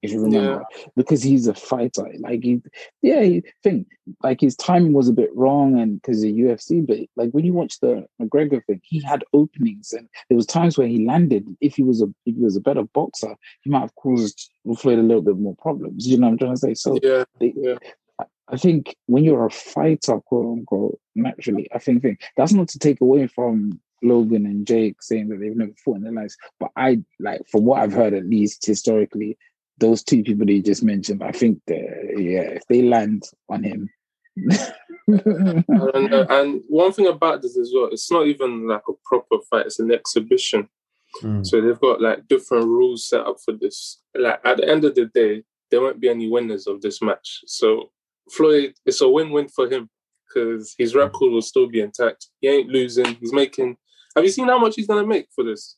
If 0.00 0.12
you 0.12 0.22
remember, 0.22 0.64
because 0.94 1.24
he's 1.24 1.48
a 1.48 1.54
fighter. 1.54 2.06
Like 2.20 2.44
he, 2.44 2.62
yeah, 3.02 3.22
he 3.22 3.42
think 3.64 3.88
like 4.22 4.40
his 4.40 4.54
timing 4.54 4.92
was 4.92 5.08
a 5.08 5.12
bit 5.12 5.34
wrong, 5.34 5.78
and 5.80 6.00
because 6.00 6.22
the 6.22 6.32
UFC. 6.32 6.86
But 6.86 6.98
like 7.16 7.32
when 7.32 7.44
you 7.44 7.52
watch 7.52 7.80
the 7.80 8.06
McGregor 8.22 8.64
thing, 8.64 8.80
he 8.84 9.02
had 9.02 9.24
openings, 9.32 9.92
and 9.92 10.08
there 10.28 10.36
was 10.36 10.46
times 10.46 10.78
where 10.78 10.86
he 10.86 11.04
landed. 11.04 11.48
If 11.60 11.74
he 11.74 11.82
was 11.82 12.00
a 12.00 12.06
if 12.26 12.36
he 12.36 12.40
was 12.40 12.56
a 12.56 12.60
better 12.60 12.84
boxer, 12.84 13.34
he 13.62 13.70
might 13.70 13.80
have 13.80 13.94
caused 13.96 14.52
Floyd 14.76 15.00
a 15.00 15.02
little 15.02 15.22
bit 15.22 15.36
more 15.36 15.56
problems. 15.56 16.06
You 16.06 16.18
know 16.18 16.28
what 16.28 16.32
I'm 16.34 16.38
trying 16.38 16.54
to 16.54 16.58
say? 16.58 16.74
So 16.74 16.98
Yeah, 17.02 17.24
they, 17.40 17.52
Yeah. 17.56 17.78
I 18.50 18.56
think 18.56 18.96
when 19.06 19.24
you're 19.24 19.46
a 19.46 19.50
fighter, 19.50 20.20
quote 20.20 20.46
unquote, 20.46 20.98
naturally, 21.14 21.68
I 21.74 21.78
think, 21.78 22.02
think 22.02 22.20
that's 22.36 22.52
not 22.52 22.68
to 22.68 22.78
take 22.78 23.00
away 23.00 23.26
from 23.26 23.80
Logan 24.02 24.46
and 24.46 24.66
Jake 24.66 25.02
saying 25.02 25.28
that 25.28 25.40
they've 25.40 25.56
never 25.56 25.72
fought 25.84 25.96
in 25.96 26.02
their 26.02 26.12
lives. 26.12 26.36
But 26.60 26.70
I 26.76 27.02
like 27.18 27.42
from 27.50 27.64
what 27.64 27.80
I've 27.80 27.92
heard, 27.92 28.14
at 28.14 28.26
least 28.26 28.64
historically, 28.64 29.38
those 29.78 30.02
two 30.02 30.22
people 30.22 30.46
that 30.46 30.52
you 30.52 30.62
just 30.62 30.82
mentioned, 30.82 31.22
I 31.22 31.32
think 31.32 31.60
that 31.66 32.14
yeah, 32.16 32.56
if 32.56 32.66
they 32.68 32.82
land 32.82 33.24
on 33.48 33.62
him. 33.62 33.90
and, 34.36 36.14
uh, 36.14 36.26
and 36.30 36.62
one 36.68 36.92
thing 36.92 37.06
about 37.06 37.42
this 37.42 37.56
as 37.56 37.72
well, 37.74 37.88
it's 37.90 38.10
not 38.10 38.26
even 38.26 38.68
like 38.68 38.82
a 38.88 38.92
proper 39.04 39.36
fight; 39.50 39.66
it's 39.66 39.80
an 39.80 39.90
exhibition. 39.90 40.68
Mm. 41.22 41.46
So 41.46 41.60
they've 41.60 41.80
got 41.80 42.00
like 42.00 42.28
different 42.28 42.66
rules 42.66 43.08
set 43.08 43.22
up 43.22 43.36
for 43.44 43.52
this. 43.52 44.00
Like 44.14 44.40
at 44.44 44.58
the 44.58 44.68
end 44.68 44.84
of 44.84 44.94
the 44.94 45.06
day, 45.06 45.42
there 45.70 45.80
won't 45.80 46.00
be 46.00 46.08
any 46.08 46.28
winners 46.28 46.66
of 46.66 46.80
this 46.80 47.02
match. 47.02 47.40
So 47.46 47.90
Floyd, 48.30 48.74
it's 48.84 49.00
a 49.00 49.08
win-win 49.08 49.48
for 49.48 49.68
him 49.68 49.88
because 50.28 50.74
his 50.78 50.94
record 50.94 51.32
will 51.32 51.42
still 51.42 51.66
be 51.66 51.80
intact. 51.80 52.26
He 52.40 52.48
ain't 52.48 52.68
losing. 52.68 53.14
He's 53.16 53.32
making. 53.32 53.76
Have 54.16 54.24
you 54.24 54.30
seen 54.30 54.48
how 54.48 54.58
much 54.58 54.74
he's 54.76 54.86
gonna 54.86 55.06
make 55.06 55.28
for 55.34 55.44
this? 55.44 55.76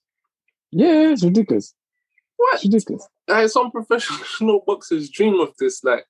yeah, 0.73 1.11
it's 1.13 1.25
ridiculous. 1.25 1.75
What? 2.37 2.55
It's 2.55 2.65
ridiculous. 2.65 3.07
Like, 3.29 3.49
some 3.49 3.71
professional 3.71 4.63
boxers 4.67 5.11
dream 5.11 5.39
of 5.41 5.51
this. 5.59 5.83
Like, 5.85 6.05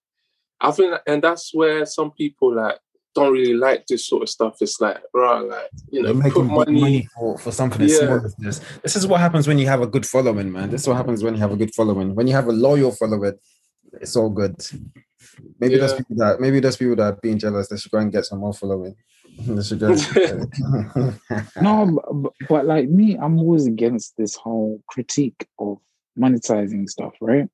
I 0.60 0.70
think, 0.70 0.94
and 1.06 1.22
that's 1.22 1.52
where 1.54 1.84
some 1.86 2.10
people 2.12 2.54
like 2.54 2.78
don't 3.14 3.32
really 3.32 3.54
like 3.54 3.86
this 3.88 4.06
sort 4.06 4.22
of 4.22 4.28
stuff. 4.28 4.56
It's 4.60 4.80
like, 4.80 4.98
right, 5.14 5.40
like 5.40 5.70
you 5.90 6.02
know, 6.02 6.12
You're 6.12 6.22
put 6.22 6.44
making 6.44 6.46
money, 6.54 6.80
money. 6.80 7.08
for, 7.18 7.38
for 7.38 7.50
something 7.50 7.80
as 7.82 7.92
Yeah. 7.92 8.06
small 8.06 8.24
as 8.26 8.34
this. 8.36 8.60
This 8.82 8.96
is 8.96 9.06
what 9.06 9.20
happens 9.20 9.48
when 9.48 9.58
you 9.58 9.66
have 9.66 9.80
a 9.82 9.86
good 9.86 10.06
following, 10.06 10.52
man. 10.52 10.70
This 10.70 10.82
is 10.82 10.88
what 10.88 10.96
happens 10.98 11.24
when 11.24 11.34
you 11.34 11.40
have 11.40 11.52
a 11.52 11.56
good 11.56 11.74
following. 11.74 12.14
When 12.14 12.26
you 12.28 12.34
have 12.34 12.46
a 12.46 12.52
loyal 12.52 12.92
following, 12.92 13.34
it's 13.94 14.14
all 14.14 14.30
good. 14.30 14.54
Maybe 15.58 15.76
there's 15.78 15.92
Yeah. 15.92 15.98
people 15.98 16.16
that 16.16 16.40
maybe 16.40 16.60
there's 16.60 16.76
people 16.76 16.96
that 16.96 17.02
are 17.14 17.18
being 17.20 17.38
jealous. 17.38 17.68
They 17.68 17.76
should 17.76 17.90
go 17.90 17.98
and 17.98 18.12
get 18.12 18.26
some 18.26 18.38
more 18.38 18.52
following. 18.54 18.94
This 19.46 19.68
should 19.68 19.80
go. 19.80 19.94
No, 21.60 22.00
but, 22.12 22.32
but 22.48 22.66
like 22.66 22.88
me, 22.88 23.16
I'm 23.16 23.38
always 23.38 23.66
against 23.66 24.16
this 24.16 24.34
whole 24.34 24.82
critique 24.88 25.46
of 25.58 25.78
monetizing 26.18 26.88
stuff, 26.88 27.14
right? 27.20 27.48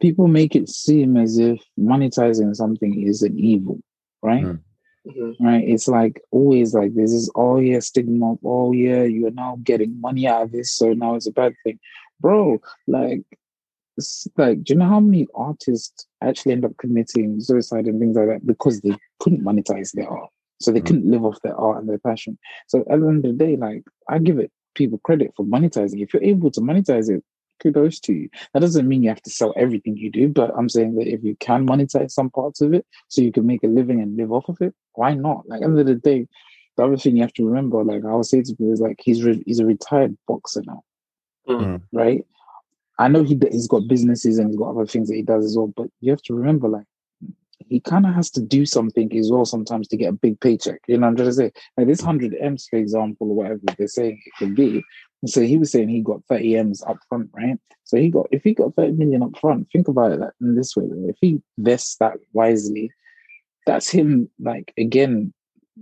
People 0.00 0.28
make 0.28 0.56
it 0.56 0.68
seem 0.68 1.16
as 1.16 1.38
if 1.38 1.60
monetizing 1.78 2.54
something 2.56 3.02
is 3.02 3.22
an 3.22 3.38
evil, 3.38 3.80
right? 4.22 4.44
Mm. 4.44 4.60
Mhm. 5.06 5.34
Right? 5.40 5.66
It's 5.66 5.88
like 5.88 6.20
always 6.30 6.74
like 6.74 6.94
this 6.94 7.10
is 7.12 7.30
oh 7.34 7.58
yeah, 7.58 7.78
stigma, 7.80 8.32
of, 8.32 8.38
oh 8.44 8.72
yeah, 8.72 9.02
you're 9.04 9.30
now 9.30 9.58
getting 9.64 9.98
money 9.98 10.26
out 10.26 10.42
of 10.42 10.52
this, 10.52 10.72
so 10.72 10.92
now 10.92 11.14
it's 11.14 11.26
a 11.26 11.32
bad 11.32 11.54
thing. 11.64 11.78
Bro, 12.20 12.60
like 12.86 13.22
like, 14.36 14.64
do 14.64 14.72
you 14.72 14.78
know 14.78 14.88
how 14.88 15.00
many 15.00 15.26
artists 15.34 16.06
actually 16.22 16.52
end 16.52 16.64
up 16.64 16.76
committing 16.78 17.40
suicide 17.40 17.86
and 17.86 18.00
things 18.00 18.16
like 18.16 18.28
that 18.28 18.46
because 18.46 18.80
they 18.80 18.96
couldn't 19.18 19.44
monetize 19.44 19.92
their 19.92 20.08
art? 20.08 20.30
So 20.60 20.70
they 20.70 20.80
Mm. 20.80 20.86
couldn't 20.86 21.10
live 21.10 21.24
off 21.24 21.40
their 21.42 21.56
art 21.56 21.78
and 21.80 21.88
their 21.88 21.98
passion. 21.98 22.38
So 22.68 22.80
at 22.80 23.00
the 23.00 23.06
end 23.06 23.24
of 23.24 23.36
the 23.36 23.44
day, 23.44 23.56
like 23.56 23.84
I 24.08 24.18
give 24.18 24.38
it 24.38 24.52
people 24.74 24.98
credit 24.98 25.32
for 25.36 25.44
monetizing. 25.44 26.00
If 26.02 26.12
you're 26.14 26.22
able 26.22 26.50
to 26.52 26.60
monetize 26.60 27.10
it, 27.10 27.24
kudos 27.62 28.00
to 28.00 28.12
you. 28.12 28.28
That 28.54 28.60
doesn't 28.60 28.88
mean 28.88 29.02
you 29.02 29.08
have 29.10 29.22
to 29.22 29.30
sell 29.30 29.52
everything 29.56 29.96
you 29.96 30.10
do, 30.10 30.28
but 30.28 30.50
I'm 30.56 30.68
saying 30.68 30.94
that 30.96 31.06
if 31.12 31.22
you 31.24 31.36
can 31.40 31.66
monetize 31.66 32.10
some 32.12 32.30
parts 32.30 32.60
of 32.60 32.72
it 32.72 32.86
so 33.08 33.20
you 33.20 33.32
can 33.32 33.46
make 33.46 33.62
a 33.64 33.66
living 33.66 34.00
and 34.00 34.16
live 34.16 34.32
off 34.32 34.48
of 34.48 34.58
it, 34.60 34.74
why 34.94 35.14
not? 35.14 35.46
Like 35.48 35.58
at 35.62 35.64
the 35.64 35.70
end 35.70 35.78
of 35.80 35.86
the 35.86 35.94
day, 35.96 36.26
the 36.76 36.84
other 36.84 36.96
thing 36.96 37.16
you 37.16 37.22
have 37.22 37.34
to 37.34 37.46
remember, 37.46 37.82
like 37.84 38.04
I 38.04 38.14
would 38.14 38.24
say 38.26 38.40
to 38.42 38.54
people, 38.54 38.72
is 38.72 38.80
like 38.80 39.00
he's 39.02 39.22
re- 39.22 39.42
he's 39.44 39.58
a 39.60 39.66
retired 39.66 40.16
boxer 40.26 40.62
now, 40.66 40.82
Mm. 41.48 41.82
right? 41.92 42.24
I 42.98 43.08
know 43.08 43.24
he 43.24 43.38
he's 43.50 43.68
got 43.68 43.88
businesses 43.88 44.38
and 44.38 44.48
he's 44.48 44.56
got 44.58 44.70
other 44.70 44.86
things 44.86 45.08
that 45.08 45.16
he 45.16 45.22
does 45.22 45.44
as 45.44 45.56
well, 45.56 45.72
but 45.76 45.88
you 46.00 46.10
have 46.12 46.22
to 46.22 46.34
remember, 46.34 46.68
like 46.68 46.86
he 47.70 47.80
kind 47.80 48.04
of 48.04 48.12
has 48.12 48.30
to 48.32 48.42
do 48.42 48.66
something 48.66 49.16
as 49.16 49.30
well 49.30 49.44
sometimes 49.44 49.86
to 49.88 49.96
get 49.96 50.08
a 50.08 50.12
big 50.12 50.38
paycheck. 50.40 50.80
You 50.88 50.98
know, 50.98 51.06
I'm 51.06 51.16
trying 51.16 51.28
to 51.28 51.34
say, 51.34 51.52
like 51.76 51.86
this 51.86 52.00
hundred 52.00 52.34
M's, 52.38 52.66
for 52.68 52.76
example, 52.76 53.28
or 53.30 53.36
whatever 53.36 53.60
they're 53.78 53.86
saying 53.86 54.20
it 54.26 54.32
could 54.38 54.56
be. 54.56 54.82
So 55.26 55.42
he 55.42 55.56
was 55.56 55.70
saying 55.70 55.88
he 55.88 56.00
got 56.00 56.24
30 56.28 56.56
M's 56.56 56.82
up 56.82 56.98
front, 57.08 57.30
right? 57.32 57.58
So 57.84 57.96
he 57.96 58.10
got 58.10 58.26
if 58.32 58.42
he 58.42 58.54
got 58.54 58.74
30 58.74 58.92
million 58.92 59.22
up 59.22 59.38
front, 59.38 59.68
think 59.72 59.86
about 59.86 60.12
it 60.12 60.20
like, 60.20 60.32
in 60.40 60.56
this 60.56 60.76
way. 60.76 60.86
If 61.08 61.16
he 61.20 61.40
vests 61.58 61.96
that 62.00 62.14
wisely, 62.32 62.90
that's 63.66 63.88
him 63.88 64.28
like 64.40 64.74
again 64.76 65.32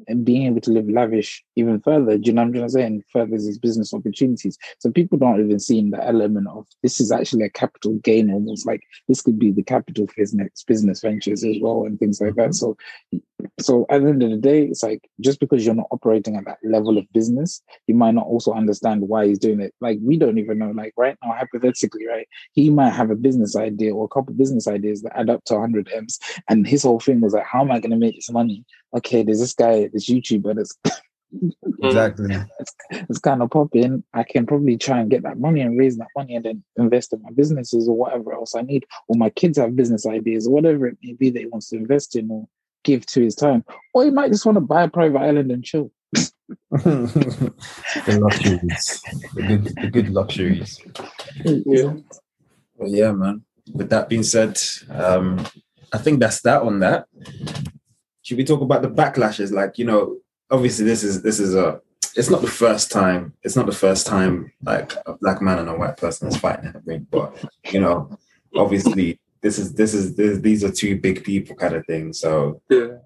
and 0.07 0.25
being 0.25 0.47
able 0.47 0.61
to 0.61 0.71
live 0.71 0.89
lavish 0.89 1.45
even 1.57 1.81
further. 1.81 2.17
Do 2.17 2.27
you 2.27 2.33
know 2.33 2.43
what 2.43 2.49
I'm 2.49 2.53
trying 2.53 2.67
to 2.67 2.71
say? 2.71 2.85
And 2.85 3.05
furthers 3.13 3.47
his 3.47 3.59
business 3.59 3.93
opportunities. 3.93 4.59
So 4.79 4.91
people 4.91 5.19
don't 5.19 5.41
even 5.41 5.59
see 5.59 5.79
in 5.79 5.91
the 5.91 6.05
element 6.05 6.47
of 6.49 6.67
this 6.83 7.01
is 7.01 7.11
actually 7.11 7.45
a 7.45 7.51
capital 7.51 7.95
gain, 7.95 8.31
almost 8.31 8.67
like 8.67 8.83
this 9.09 9.23
could 9.23 9.39
be 9.39 9.51
the 9.51 9.63
capital 9.63 10.07
for 10.07 10.15
his 10.17 10.35
next 10.35 10.67
business 10.67 11.01
ventures 11.01 11.45
as 11.45 11.57
well 11.61 11.85
and 11.85 11.99
things 11.99 12.21
like 12.21 12.35
that. 12.37 12.51
Mm-hmm. 12.51 12.53
So 12.53 12.77
so 13.61 13.87
at 13.91 14.03
the 14.03 14.09
end 14.09 14.23
of 14.23 14.31
the 14.31 14.37
day, 14.37 14.65
it's 14.65 14.83
like 14.83 15.09
just 15.21 15.41
because 15.41 15.65
you're 15.65 15.75
not 15.75 15.89
operating 15.91 16.37
at 16.37 16.45
that 16.47 16.59
level 16.65 16.99
of 16.99 17.11
business, 17.13 17.63
you 17.87 17.95
might 17.95 18.15
not 18.15 18.27
also 18.27 18.53
understand 18.53 19.03
why 19.03 19.27
he's 19.27 19.39
doing 19.39 19.61
it. 19.61 19.75
Like 19.81 19.99
we 20.03 20.17
don't 20.17 20.39
even 20.39 20.59
know. 20.59 20.71
Like 20.71 20.93
right 20.97 21.17
now, 21.23 21.33
hypothetically, 21.33 22.07
right, 22.07 22.29
he 22.53 22.71
might 22.71 22.91
have 22.91 23.11
a 23.11 23.17
business 23.17 23.57
idea 23.57 23.95
or 23.95 24.05
a 24.05 24.09
couple 24.09 24.35
business 24.35 24.67
ideas 24.67 25.03
that 25.03 25.17
add 25.17 25.31
up 25.31 25.45
to 25.45 25.55
100 25.55 25.91
m's, 25.95 26.19
and 26.49 26.67
his 26.67 26.83
whole 26.83 27.01
thing 27.01 27.21
was 27.21 27.33
like, 27.33 27.47
how 27.47 27.61
am 27.61 27.71
I 27.71 27.81
going 27.81 27.93
to 27.93 27.97
make 27.97 28.17
this 28.17 28.31
money? 28.31 28.65
Okay, 28.97 29.23
there's 29.23 29.41
this 29.41 29.55
guy, 29.55 29.89
this 29.93 30.09
YouTuber 30.09 30.55
that's 30.57 30.77
exactly. 31.83 32.35
it's 32.91 33.19
kind 33.19 33.43
of 33.43 33.51
popping. 33.51 34.03
I 34.15 34.23
can 34.25 34.47
probably 34.47 34.77
try 34.77 35.01
and 35.01 35.11
get 35.11 35.23
that 35.23 35.39
money 35.39 35.61
and 35.61 35.79
raise 35.79 35.97
that 35.99 36.09
money 36.17 36.35
and 36.35 36.45
then 36.45 36.65
invest 36.77 37.13
in 37.13 37.23
my 37.23 37.31
businesses 37.31 37.89
or 37.89 37.97
whatever 37.97 38.33
else 38.33 38.55
I 38.55 38.63
need. 38.63 38.85
Or 39.09 39.17
my 39.17 39.31
kids 39.31 39.59
have 39.59 39.77
business 39.77 40.07
ideas 40.07 40.47
or 40.47 40.55
whatever 40.55 40.87
it 40.87 40.99
may 41.03 41.13
be 41.13 41.31
that 41.31 41.41
he 41.41 41.47
wants 41.47 41.69
to 41.71 41.77
invest 41.77 42.17
in 42.17 42.31
or 42.31 42.49
give 42.89 43.05
to 43.07 43.21
his 43.21 43.35
time. 43.35 43.65
Or 43.93 44.05
he 44.05 44.11
might 44.11 44.33
just 44.33 44.47
want 44.47 44.57
to 44.57 44.61
buy 44.61 44.85
a 44.85 44.89
private 44.89 45.19
island 45.19 45.53
and 45.53 45.63
chill. 45.63 45.93
the 46.71 47.53
luxuries, 48.21 49.03
the 49.35 49.43
good, 49.43 49.65
the 49.83 49.91
good 49.91 50.09
luxuries. 50.09 50.81
Yeah. 51.45 51.93
Well, 52.77 52.89
yeah, 52.89 53.13
man. 53.13 53.45
With 53.75 53.91
that 53.91 54.09
being 54.09 54.23
said, 54.23 54.59
um, 54.89 55.47
I 55.93 55.99
think 55.99 56.21
that's 56.21 56.41
that 56.43 56.63
on 56.63 56.81
that. 56.81 57.07
Should 58.23 58.39
we 58.39 58.45
talk 58.45 58.63
about 58.63 58.81
the 58.81 58.89
backlashes? 58.89 59.53
Like, 59.53 59.77
you 59.77 59.85
know, 59.85 60.17
obviously 60.51 60.87
this 60.87 61.03
is 61.03 61.23
this 61.23 61.39
is 61.39 61.55
a 61.55 61.81
it's 62.17 62.31
not 62.31 62.41
the 62.41 62.47
first 62.63 62.91
time 62.91 63.35
it's 63.43 63.57
not 63.57 63.67
the 63.67 63.73
first 63.73 64.07
time 64.07 64.51
like 64.63 64.95
a 65.05 65.13
black 65.21 65.43
man 65.43 65.59
and 65.59 65.69
a 65.69 65.77
white 65.77 65.97
person 65.99 66.29
is 66.29 66.37
fighting 66.37 66.67
in 66.67 66.73
the 66.73 66.83
ring, 66.87 67.07
but 67.11 67.37
you 67.71 67.81
know, 67.81 68.19
obviously 68.57 69.21
this 69.43 69.59
is 69.59 69.75
this 69.75 69.95
is 69.95 70.17
this, 70.17 70.39
these 70.39 70.65
are 70.65 70.71
two 70.73 70.99
big 70.99 71.25
people 71.25 71.55
kind 71.57 71.75
of 71.75 71.87
thing. 71.87 72.13
So 72.13 72.61
Yeah. 72.69 72.99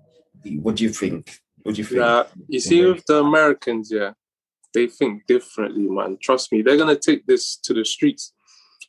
what 0.61 0.77
do 0.77 0.85
you 0.85 0.90
think? 0.90 1.40
What 1.62 1.75
do 1.75 1.81
you 1.81 1.85
think? 1.87 2.01
Nah, 2.01 2.25
you 2.49 2.61
see, 2.61 2.85
with 2.85 3.05
the 3.07 3.21
Americans, 3.21 3.90
yeah, 3.92 4.12
they 4.75 4.87
think 4.87 5.27
differently, 5.27 5.88
man. 5.88 6.18
Trust 6.21 6.53
me, 6.53 6.62
they're 6.62 6.77
gonna 6.77 6.97
take 6.99 7.27
this 7.27 7.57
to 7.57 7.75
the 7.75 7.85
streets. 7.85 8.33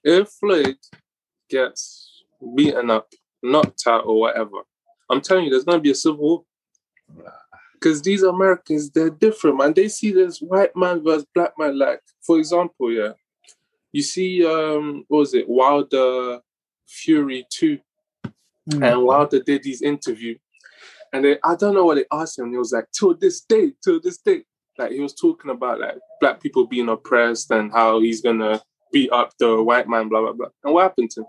If 0.04 0.30
Floyd 0.40 0.78
gets 1.50 2.24
beaten 2.56 2.90
up, 2.90 3.08
knocked 3.42 3.84
out, 3.88 4.06
or 4.06 4.20
whatever, 4.20 4.58
I'm 5.10 5.22
telling 5.22 5.46
you, 5.46 5.52
there's 5.52 5.66
gonna 5.66 5.80
be 5.80 5.92
a 5.92 5.96
civil 5.96 6.20
war. 6.20 6.46
Because 7.74 8.02
these 8.02 8.24
Americans, 8.24 8.90
they're 8.92 9.10
different, 9.10 9.58
man. 9.58 9.74
They 9.74 9.90
see 9.90 10.12
this 10.12 10.40
white 10.40 10.74
man 10.76 11.04
versus 11.04 11.28
black 11.36 11.52
man. 11.58 11.78
Like, 11.78 12.00
for 12.26 12.40
example, 12.40 12.92
yeah, 12.92 13.12
you 13.92 14.02
see, 14.02 14.46
um, 14.46 15.04
what 15.10 15.20
was 15.20 15.34
it, 15.34 15.48
Wilder 15.48 16.40
Fury 16.88 17.46
2 17.50 17.80
and 18.72 19.04
Wilder 19.04 19.42
did 19.42 19.66
his 19.66 19.82
interview, 19.82 20.38
and 21.12 21.26
they, 21.26 21.38
I 21.44 21.56
don't 21.56 21.74
know 21.74 21.86
what 21.86 21.96
they 21.96 22.06
asked 22.12 22.40
him. 22.40 22.52
He 22.52 22.58
was 22.58 22.72
like, 22.72 22.86
"Till 22.98 23.14
this 23.14 23.42
day, 23.42 23.74
till 23.84 24.00
this 24.00 24.18
day," 24.18 24.44
like 24.78 24.92
he 24.92 25.00
was 25.00 25.14
talking 25.14 25.52
about 25.52 25.80
like 25.80 25.98
black 26.22 26.42
people 26.42 26.66
being 26.66 26.90
oppressed 26.90 27.52
and 27.52 27.72
how 27.72 28.00
he's 28.00 28.22
gonna 28.22 28.62
beat 28.92 29.12
up 29.12 29.34
the 29.40 29.62
white 29.62 29.88
man, 29.88 30.08
blah 30.08 30.22
blah 30.22 30.34
blah. 30.34 30.48
And 30.64 30.74
what 30.74 30.84
happened 30.84 31.12
to 31.12 31.22
him? 31.22 31.28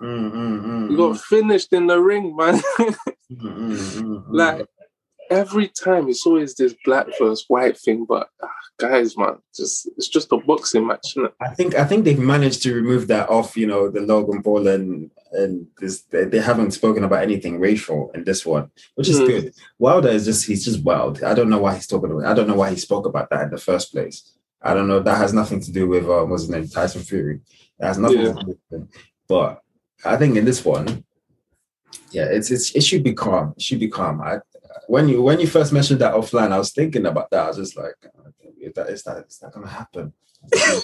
Mm, 0.00 0.32
mm, 0.32 0.62
mm, 0.62 0.90
He 0.90 0.96
got 0.96 1.18
finished 1.18 1.72
in 1.72 1.88
the 1.88 2.00
ring, 2.00 2.36
man. 2.36 2.54
mm, 2.78 2.94
mm, 3.32 3.70
mm, 3.72 4.02
mm. 4.02 4.24
like 4.30 4.66
every 5.30 5.68
time, 5.68 6.08
it's 6.08 6.26
always 6.26 6.54
this 6.54 6.74
black 6.84 7.06
versus 7.18 7.44
white 7.48 7.78
thing. 7.78 8.04
But 8.08 8.28
ah, 8.42 8.50
guys, 8.78 9.16
man, 9.16 9.36
just 9.54 9.88
it's 9.96 10.08
just 10.08 10.32
a 10.32 10.36
boxing 10.38 10.86
match, 10.86 11.12
isn't 11.12 11.26
it? 11.26 11.34
I 11.40 11.48
think 11.54 11.74
I 11.74 11.84
think 11.84 12.04
they've 12.04 12.18
managed 12.18 12.62
to 12.62 12.74
remove 12.74 13.06
that 13.08 13.28
off, 13.28 13.56
you 13.56 13.66
know, 13.66 13.88
the 13.90 14.00
Logan 14.00 14.42
Paul 14.42 14.66
and 14.68 15.10
and 15.32 15.66
this 15.78 16.02
they, 16.10 16.38
haven't 16.40 16.70
spoken 16.70 17.04
about 17.04 17.22
anything 17.22 17.60
racial 17.60 18.10
in 18.14 18.24
this 18.24 18.46
one, 18.46 18.70
which 18.94 19.08
is 19.10 19.20
Mm. 19.20 19.26
good. 19.26 19.54
Wilder 19.78 20.08
is 20.08 20.24
just 20.24 20.46
he's 20.46 20.64
just 20.64 20.82
wild. 20.82 21.22
I 21.22 21.34
don't 21.34 21.50
know 21.50 21.58
why 21.58 21.74
he's 21.74 21.86
talking 21.86 22.10
about. 22.10 22.24
I 22.24 22.34
don't 22.34 22.48
know 22.48 22.54
why 22.56 22.70
he 22.70 22.76
spoke 22.76 23.04
about 23.06 23.28
that 23.30 23.42
in 23.44 23.50
the 23.50 23.58
first 23.58 23.92
place. 23.92 24.32
I 24.62 24.74
don't 24.74 24.88
know. 24.88 25.00
That 25.00 25.18
has 25.18 25.32
nothing 25.34 25.60
to 25.60 25.70
do 25.72 25.86
with 25.86 26.04
uh, 26.04 26.24
what's 26.24 26.42
his 26.42 26.50
name, 26.50 26.66
Tyson 26.66 27.02
Fury. 27.02 27.40
It 27.78 27.84
has 27.86 27.98
nothing 27.98 28.20
Yeah. 28.22 28.32
to 28.32 28.40
do 28.40 28.46
with 28.46 28.58
him. 28.80 28.88
But 29.28 29.62
I 30.04 30.16
think 30.16 30.36
in 30.36 30.44
this 30.46 30.64
one, 30.64 31.04
yeah, 32.10 32.24
it's, 32.24 32.50
it's 32.50 32.74
it 32.74 32.82
should 32.82 33.02
be 33.04 33.12
calm. 33.12 33.52
It 33.56 33.62
should 33.62 33.80
be 33.80 33.88
calm. 33.88 34.20
I 34.20 34.38
when 34.86 35.08
you 35.08 35.22
when 35.22 35.40
you 35.40 35.46
first 35.46 35.72
mentioned 35.72 36.00
that 36.00 36.14
offline, 36.14 36.52
I 36.52 36.58
was 36.58 36.72
thinking 36.72 37.06
about 37.06 37.30
that. 37.30 37.44
I 37.44 37.48
was 37.48 37.56
just 37.56 37.76
like, 37.76 37.94
is 38.60 38.72
that 38.74 38.88
is 38.88 39.02
that 39.04 39.24
is 39.28 39.38
that 39.38 39.52
gonna 39.52 39.68
happen? 39.68 40.12
I 40.54 40.80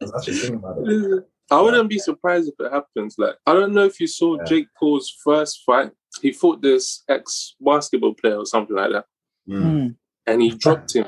was 0.00 0.12
actually 0.16 0.34
thinking 0.34 0.56
about 0.56 0.76
it. 0.84 1.24
I 1.50 1.60
wouldn't 1.60 1.90
be 1.90 1.98
surprised 1.98 2.48
if 2.48 2.54
it 2.64 2.72
happens. 2.72 3.16
Like, 3.18 3.36
I 3.46 3.52
don't 3.52 3.74
know 3.74 3.84
if 3.84 4.00
you 4.00 4.06
saw 4.06 4.38
Yeah. 4.38 4.44
Jake 4.44 4.68
Paul's 4.78 5.14
first 5.22 5.62
fight. 5.64 5.92
He 6.22 6.32
fought 6.32 6.62
this 6.62 7.02
ex 7.08 7.54
basketball 7.60 8.14
player 8.14 8.36
or 8.38 8.46
something 8.46 8.76
like 8.76 8.92
that, 8.92 9.04
Mm. 9.48 9.96
And 10.26 10.42
he 10.42 10.50
dropped 10.50 10.94
him. 10.94 11.06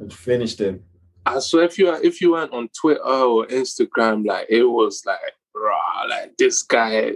It 0.00 0.12
finished 0.12 0.60
him. 0.60 0.84
I 1.26 1.40
swear, 1.40 1.64
if 1.64 1.78
you 1.78 1.92
if 1.94 2.20
you 2.20 2.32
went 2.32 2.52
on 2.52 2.68
Twitter 2.80 3.02
or 3.02 3.46
Instagram, 3.46 4.24
like 4.24 4.46
it 4.48 4.64
was 4.64 5.02
like, 5.04 5.18
rah, 5.54 6.04
like 6.08 6.36
this 6.36 6.62
guy. 6.62 7.14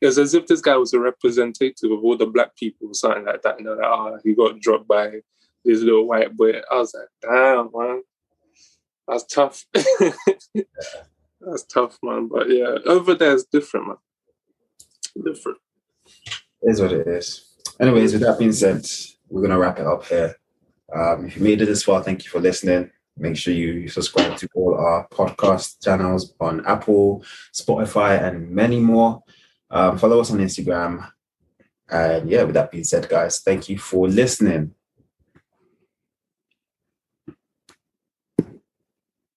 It 0.00 0.06
was 0.06 0.18
as 0.18 0.34
if 0.34 0.46
this 0.46 0.60
guy 0.60 0.76
was 0.76 0.92
a 0.92 1.00
representative 1.00 1.90
of 1.90 2.04
all 2.04 2.16
the 2.16 2.26
black 2.26 2.56
people 2.56 2.88
or 2.88 2.94
something 2.94 3.24
like 3.24 3.42
that. 3.42 3.58
And 3.58 3.66
they're 3.66 3.76
like, 3.76 3.86
oh, 3.86 4.18
he 4.24 4.34
got 4.34 4.60
dropped 4.60 4.88
by 4.88 5.20
this 5.64 5.80
little 5.80 6.06
white 6.06 6.36
boy. 6.36 6.54
I 6.70 6.76
was 6.76 6.94
like, 6.94 7.08
damn, 7.22 7.70
man, 7.74 8.02
that's 9.06 9.24
tough. 9.24 9.64
that's 9.74 11.64
tough, 11.64 11.98
man. 12.02 12.28
But 12.28 12.48
yeah, 12.50 12.76
over 12.86 13.14
there 13.14 13.34
is 13.34 13.44
different, 13.44 13.88
man. 13.88 13.96
Different. 15.24 15.58
It 16.62 16.70
is 16.70 16.80
what 16.80 16.92
it 16.92 17.06
is. 17.06 17.46
Anyways, 17.80 18.12
with 18.12 18.22
that 18.22 18.38
being 18.38 18.52
said, 18.52 18.86
we're 19.28 19.42
gonna 19.42 19.58
wrap 19.58 19.78
it 19.78 19.86
up 19.86 20.04
here. 20.06 20.36
Um, 20.94 21.26
if 21.26 21.36
you 21.36 21.42
made 21.42 21.62
it 21.62 21.66
this 21.66 21.84
far, 21.84 22.02
thank 22.02 22.24
you 22.24 22.30
for 22.30 22.40
listening. 22.40 22.90
Make 23.16 23.36
sure 23.36 23.54
you 23.54 23.88
subscribe 23.88 24.36
to 24.38 24.48
all 24.54 24.74
our 24.74 25.06
podcast 25.08 25.82
channels 25.82 26.34
on 26.40 26.64
Apple, 26.66 27.24
Spotify, 27.52 28.22
and 28.22 28.50
many 28.50 28.80
more. 28.80 29.22
Um, 29.70 29.98
follow 29.98 30.20
us 30.20 30.30
on 30.30 30.38
Instagram. 30.38 31.10
And 31.88 32.30
yeah, 32.30 32.44
with 32.44 32.54
that 32.54 32.70
being 32.70 32.84
said, 32.84 33.08
guys, 33.08 33.40
thank 33.40 33.68
you 33.68 33.78
for 33.78 34.08
listening. 34.08 34.74